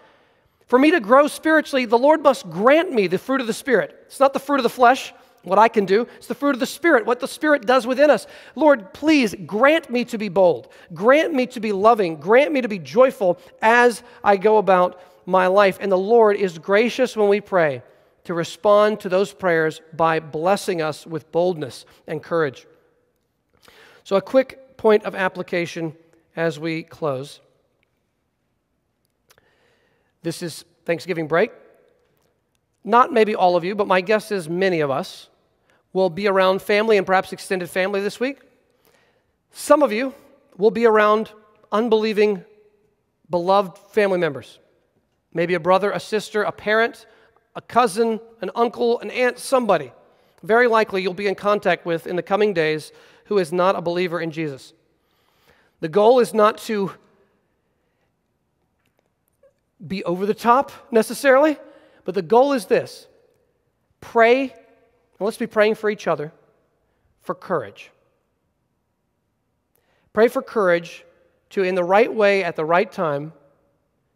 [0.67, 3.95] For me to grow spiritually, the Lord must grant me the fruit of the Spirit.
[4.07, 5.13] It's not the fruit of the flesh,
[5.45, 6.09] what I can do.
[6.17, 8.27] It's the fruit of the Spirit, what the Spirit does within us.
[8.57, 10.69] Lord, please grant me to be bold.
[10.93, 12.17] Grant me to be loving.
[12.17, 15.79] Grant me to be joyful as I go about my life.
[15.81, 17.83] And the Lord is gracious when we pray
[18.25, 22.67] to respond to those prayers by blessing us with boldness and courage.
[24.03, 25.95] So, a quick point of application
[26.35, 27.41] as we close.
[30.27, 31.53] This is Thanksgiving break.
[32.83, 35.29] Not maybe all of you, but my guess is many of us
[35.93, 38.41] will be around family and perhaps extended family this week.
[39.53, 40.13] Some of you
[40.57, 41.31] will be around
[41.71, 42.45] unbelieving,
[43.31, 44.59] beloved family members.
[45.33, 47.07] Maybe a brother, a sister, a parent,
[47.55, 49.93] a cousin, an uncle, an aunt, somebody,
[50.43, 52.91] very likely you'll be in contact with in the coming days
[53.27, 54.73] who is not a believer in Jesus.
[55.79, 56.91] The goal is not to
[59.85, 61.59] be over the top necessarily,
[62.05, 63.07] but the goal is this
[64.01, 64.51] pray, and
[65.21, 66.33] let's be praying for each other,
[67.21, 67.91] for courage.
[70.13, 71.05] Pray for courage
[71.51, 73.33] to, in the right way, at the right time,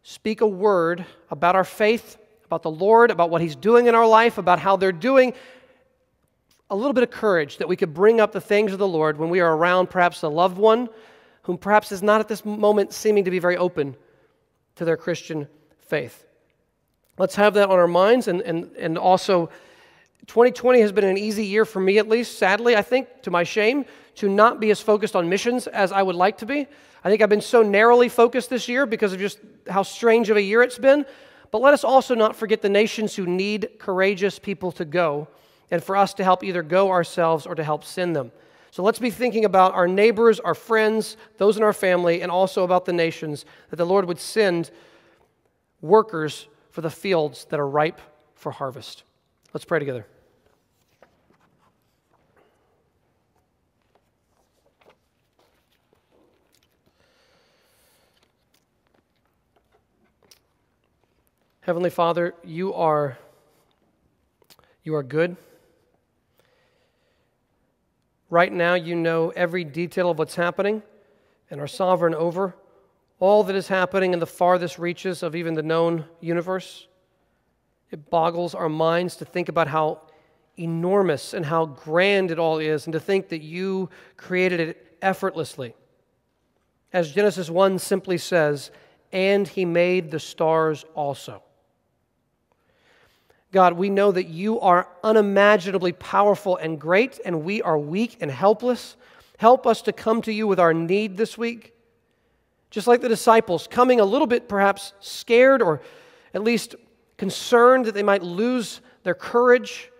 [0.03, 2.17] speak a word about our faith
[2.51, 5.35] about the Lord, about what He's doing in our life, about how they're doing.
[6.69, 9.19] A little bit of courage that we could bring up the things of the Lord
[9.19, 10.89] when we are around perhaps a loved one
[11.43, 13.95] whom perhaps is not at this moment seeming to be very open
[14.77, 15.49] to their Christian
[15.79, 16.27] faith.
[17.19, 18.29] Let's have that on our minds.
[18.29, 19.51] And, and, and also,
[20.27, 23.43] 2020 has been an easy year for me, at least, sadly, I think, to my
[23.43, 23.85] shame,
[24.17, 26.67] to not be as focused on missions as I would like to be.
[27.03, 30.37] I think I've been so narrowly focused this year because of just how strange of
[30.37, 31.05] a year it's been.
[31.51, 35.29] But let us also not forget the nations who need courageous people to go,
[35.71, 38.33] and for us to help either go ourselves or to help send them.
[38.71, 42.63] So let's be thinking about our neighbors, our friends, those in our family, and also
[42.63, 44.71] about the nations, that the Lord would send
[45.81, 48.01] workers for the fields that are ripe
[48.35, 49.03] for harvest.
[49.53, 50.07] Let's pray together.
[61.63, 63.19] Heavenly Father, you are
[64.83, 65.37] you are good.
[68.31, 70.83] Right now, you know every detail of what's happening
[71.51, 72.55] and are sovereign over
[73.19, 76.87] all that is happening in the farthest reaches of even the known universe.
[77.91, 80.03] It boggles our minds to think about how
[80.57, 85.75] enormous and how grand it all is, and to think that you created it effortlessly.
[86.93, 88.71] As Genesis 1 simply says,
[89.13, 91.43] and he made the stars also.
[93.53, 98.31] God, we know that you are unimaginably powerful and great, and we are weak and
[98.31, 98.97] helpless.
[99.39, 101.75] Help us to come to you with our need this week.
[102.71, 105.83] Just like the disciples, coming a little bit perhaps scared or
[106.33, 106.77] at least
[107.17, 109.91] concerned that they might lose their courage,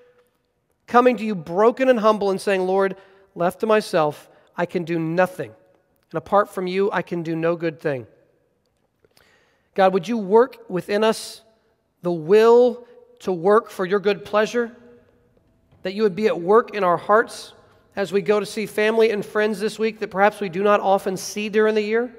[0.87, 2.97] coming to you broken and humble and saying, Lord,
[3.35, 5.53] left to myself, I can do nothing.
[6.13, 8.07] And apart from you, I can do no good thing.
[9.75, 11.43] God, would you work within us
[12.03, 12.87] the will
[13.21, 14.75] to work for your good pleasure,
[15.83, 17.53] that you would be at work in our hearts
[17.97, 20.81] as we go to see family and friends this week that perhaps we do not
[20.81, 22.15] often see during the year.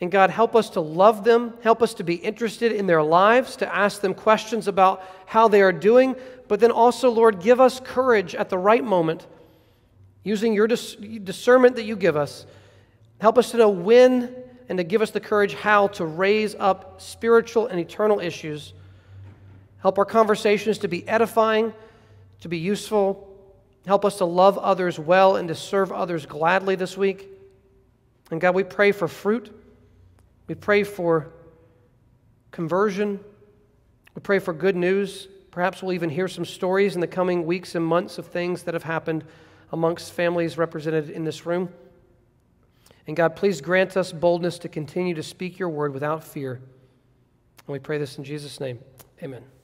[0.00, 3.56] And God, help us to love them, help us to be interested in their lives,
[3.56, 6.14] to ask them questions about how they are doing,
[6.48, 9.26] but then also, Lord, give us courage at the right moment,
[10.22, 12.44] using your dis- discernment that you give us.
[13.20, 14.34] Help us to know when
[14.68, 18.74] and to give us the courage how to raise up spiritual and eternal issues
[19.78, 21.72] Help our conversations to be edifying,
[22.40, 23.28] to be useful.
[23.86, 27.28] Help us to love others well and to serve others gladly this week.
[28.30, 29.54] And God, we pray for fruit.
[30.48, 31.32] We pray for
[32.50, 33.20] conversion.
[34.14, 35.28] We pray for good news.
[35.50, 38.74] Perhaps we'll even hear some stories in the coming weeks and months of things that
[38.74, 39.24] have happened
[39.72, 41.68] amongst families represented in this room.
[43.06, 46.54] And God, please grant us boldness to continue to speak your word without fear.
[46.54, 48.80] And we pray this in Jesus' name.
[49.22, 49.55] Amen.